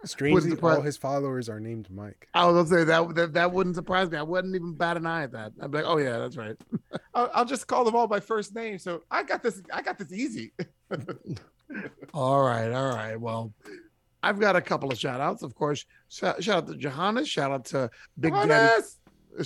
[0.04, 2.28] Strangely, all his followers are named Mike.
[2.34, 4.18] I was gonna say that, that that wouldn't surprise me.
[4.18, 5.52] I wouldn't even bat an eye at that.
[5.60, 6.56] I'd be like, oh yeah, that's right.
[7.14, 8.78] I'll, I'll just call them all by first name.
[8.78, 9.62] So I got this.
[9.72, 10.52] I got this easy.
[12.12, 13.18] All right, all right.
[13.18, 13.54] Well,
[14.22, 15.86] I've got a couple of shout outs, of course.
[16.10, 17.30] Shout, shout out to Johannes.
[17.30, 17.88] Shout out to
[18.20, 18.48] Big Daddy.
[18.48, 18.98] Johannes,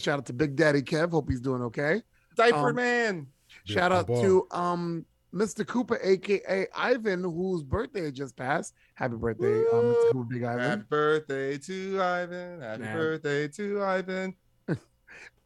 [0.03, 1.12] Shout out to Big Daddy Kev.
[1.12, 2.03] Hope he's doing okay.
[2.36, 3.26] Diaper Um, Man.
[3.66, 5.04] Shout out to um
[5.34, 5.66] Mr.
[5.66, 8.74] Cooper, aka Ivan, whose birthday just passed.
[8.94, 10.12] Happy birthday, um, Mr.
[10.12, 10.60] Cooper, Big Ivan.
[10.70, 12.60] Happy birthday to Ivan.
[12.62, 12.94] Happy Yeah.
[12.94, 14.34] birthday to Ivan.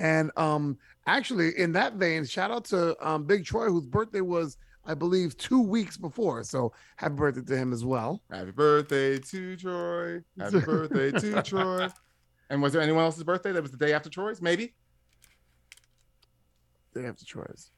[0.00, 4.56] And um, actually, in that vein, shout out to um Big Troy, whose birthday was,
[4.84, 6.42] I believe, two weeks before.
[6.44, 8.22] So happy birthday to him as well.
[8.30, 10.22] Happy birthday to Troy.
[10.38, 11.88] Happy birthday to Troy.
[12.48, 14.40] And was there anyone else's birthday that was the day after Troy's?
[14.42, 14.74] Maybe.
[16.94, 17.70] Day after Troy's.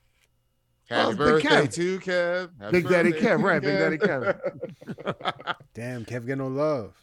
[0.93, 1.73] Happy Oh, Big birthday Kev.
[1.75, 2.51] to Kev.
[2.61, 5.55] Happy Big Daddy Kev, to right, Big Daddy Kev.
[5.75, 6.95] Damn, Kev get no love.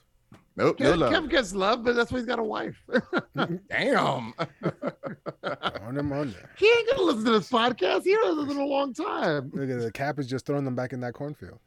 [0.56, 1.14] nope, no Kev, love.
[1.14, 2.78] Kev gets love, but that's why he's got a wife.
[3.70, 4.34] Damn.
[5.82, 6.50] On him under.
[6.58, 8.04] he ain't gonna listen to this podcast.
[8.04, 9.52] He hasn't listened in a long time.
[9.54, 11.60] Look at the cap is just throwing them back in that cornfield.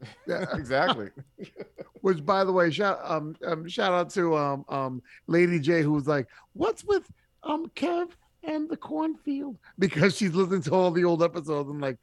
[0.28, 0.44] Yeah.
[0.54, 1.10] exactly.
[2.02, 6.06] Which, by the way, shout um, um shout out to um um Lady J, who's
[6.06, 7.10] like, "What's with
[7.42, 8.10] um Kev
[8.42, 11.68] and the cornfield?" Because she's listening to all the old episodes.
[11.68, 11.98] I'm like,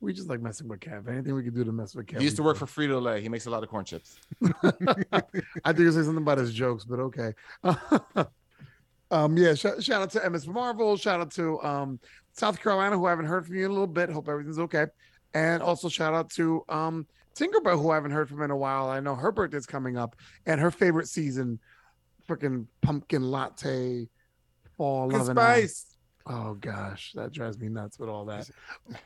[0.00, 1.08] we just like messing with Kev.
[1.08, 2.18] Anything we can do to mess with Kev.
[2.18, 3.22] He used to work for Frito Lay.
[3.22, 4.18] He makes a lot of corn chips.
[4.42, 7.32] I think you say something about his jokes, but okay.
[9.10, 9.54] um, yeah.
[9.54, 10.96] Shout, shout out to MS Marvel.
[10.96, 11.98] Shout out to um
[12.32, 14.10] South Carolina, who I haven't heard from you in a little bit.
[14.10, 14.86] Hope everything's okay.
[15.34, 18.88] And also shout out to um Tinkerbell, who I haven't heard from in a while.
[18.88, 21.58] I know her birthday's coming up, and her favorite season,
[22.28, 24.08] freaking pumpkin latte,
[24.76, 25.96] fall love and spice.
[26.26, 28.50] Oh gosh, that drives me nuts with all that.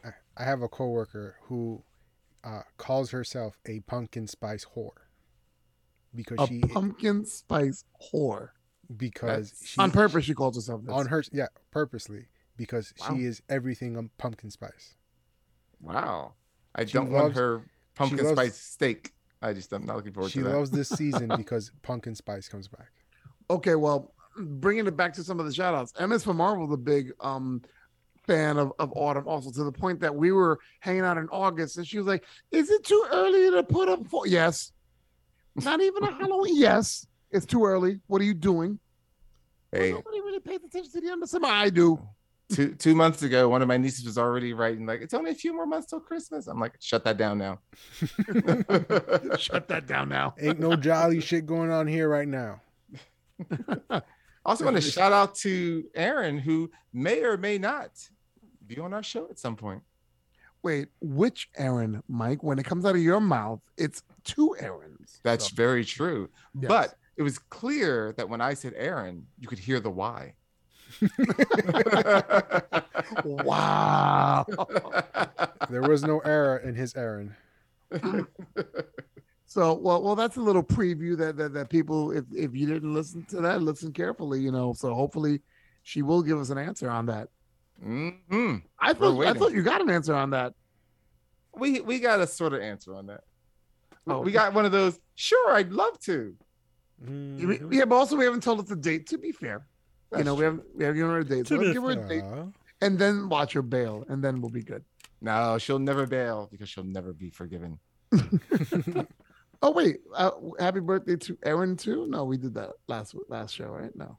[0.05, 1.83] I- I have a coworker who
[2.45, 4.91] uh, calls herself a pumpkin spice whore
[6.15, 8.51] because A she pumpkin spice whore
[8.97, 10.25] because That's- she on purpose.
[10.25, 10.95] She calls herself this.
[10.95, 12.27] on her yeah purposely
[12.57, 13.09] because Wow.
[13.17, 14.95] she is everything on pumpkin spice.
[15.81, 16.35] Wow.
[16.75, 17.63] I She don't loves- want her
[17.95, 19.13] pumpkin loves- spice steak.
[19.43, 20.49] I just I'm not looking forward to that.
[20.51, 22.91] She loves this season because pumpkin spice comes back.
[23.51, 25.93] okay, well, bringing it back to some of the shout outs.
[26.01, 27.63] MS for Marvel, the big um
[28.27, 31.79] fan of, of autumn, also to the point that we were hanging out in August
[31.79, 34.73] and she was like, Is it too early to put up for yes?
[35.57, 36.57] Not even a Halloween.
[36.57, 38.01] Yes, it's too early.
[38.07, 38.79] What are you doing?
[39.73, 41.49] Well, nobody really pays attention to the end of summer.
[41.49, 42.01] I do.
[42.53, 45.35] two two months ago, one of my nieces was already writing like, "It's only a
[45.35, 47.61] few more months till Christmas." I'm like, "Shut that down now."
[49.39, 50.35] Shut that down now.
[50.41, 52.61] Ain't no jolly shit going on here right now.
[54.45, 57.91] I also, want to shout out to Aaron, who may or may not
[58.67, 59.83] be on our show at some point.
[60.63, 62.43] Wait, which Aaron, Mike?
[62.43, 65.21] When it comes out of your mouth, it's two Aarons.
[65.25, 66.29] That's So, very true.
[66.59, 66.69] Yes.
[66.69, 70.35] But it was clear that when I said Aaron, you could hear the why.
[73.25, 74.47] wow.
[75.69, 77.35] There was no error in his errand.
[79.51, 82.95] So well, well, that's a little preview that that, that people, if if you didn't
[82.95, 84.39] listen to that, listen carefully.
[84.39, 85.41] You know, so hopefully,
[85.83, 87.31] she will give us an answer on that.
[87.83, 90.55] hmm I thought I thought you got an answer on that.
[91.53, 93.23] We we got a sort of answer on that.
[94.07, 94.21] Oh.
[94.21, 95.01] We got one of those.
[95.17, 96.33] Sure, I'd love to.
[97.05, 97.73] Mhm.
[97.73, 99.09] Yeah, but also we haven't told us the date.
[99.09, 99.67] To be fair,
[100.13, 101.49] you That's know, we haven't we haven't given her a date.
[101.49, 102.53] So To let's be give her a date,
[102.83, 104.85] and then watch her bail, and then we'll be good.
[105.21, 107.81] No, she'll never bail because she'll never be forgiven.
[109.63, 112.07] Oh wait, uh, happy birthday to Erin too.
[112.09, 113.95] No, we did that last last show, right?
[113.95, 114.17] No.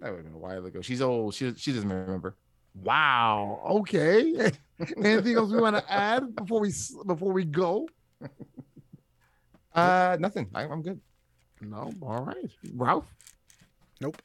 [0.00, 0.80] That would have been a while ago.
[0.80, 1.34] She's old.
[1.34, 2.36] She she doesn't remember.
[2.74, 3.60] Wow.
[3.68, 4.50] Okay.
[4.96, 6.72] Anything else we want to add before we
[7.06, 7.86] before we go?
[9.74, 10.48] Uh, nothing.
[10.54, 11.00] I, I'm good.
[11.60, 11.92] No.
[12.02, 13.06] All right, Ralph.
[14.00, 14.20] Nope.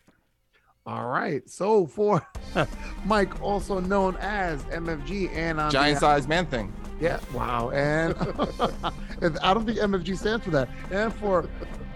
[0.86, 1.48] All right.
[1.50, 2.26] So for
[3.06, 6.74] Mike, also known as MFG, and on Giant behalf- sized man thing.
[7.00, 7.20] Yeah.
[7.34, 7.70] Wow.
[7.72, 8.16] And
[9.22, 10.70] and I don't think MFG stands for that.
[10.92, 11.48] And for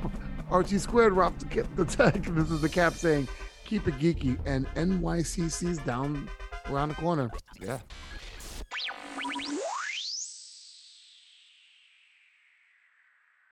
[0.51, 2.21] RT squared, Ca- the tech.
[2.23, 3.27] This is the cap saying,
[3.65, 6.29] "Keep it geeky." And NYCC's down
[6.69, 7.31] around the corner.
[7.59, 7.79] Yeah.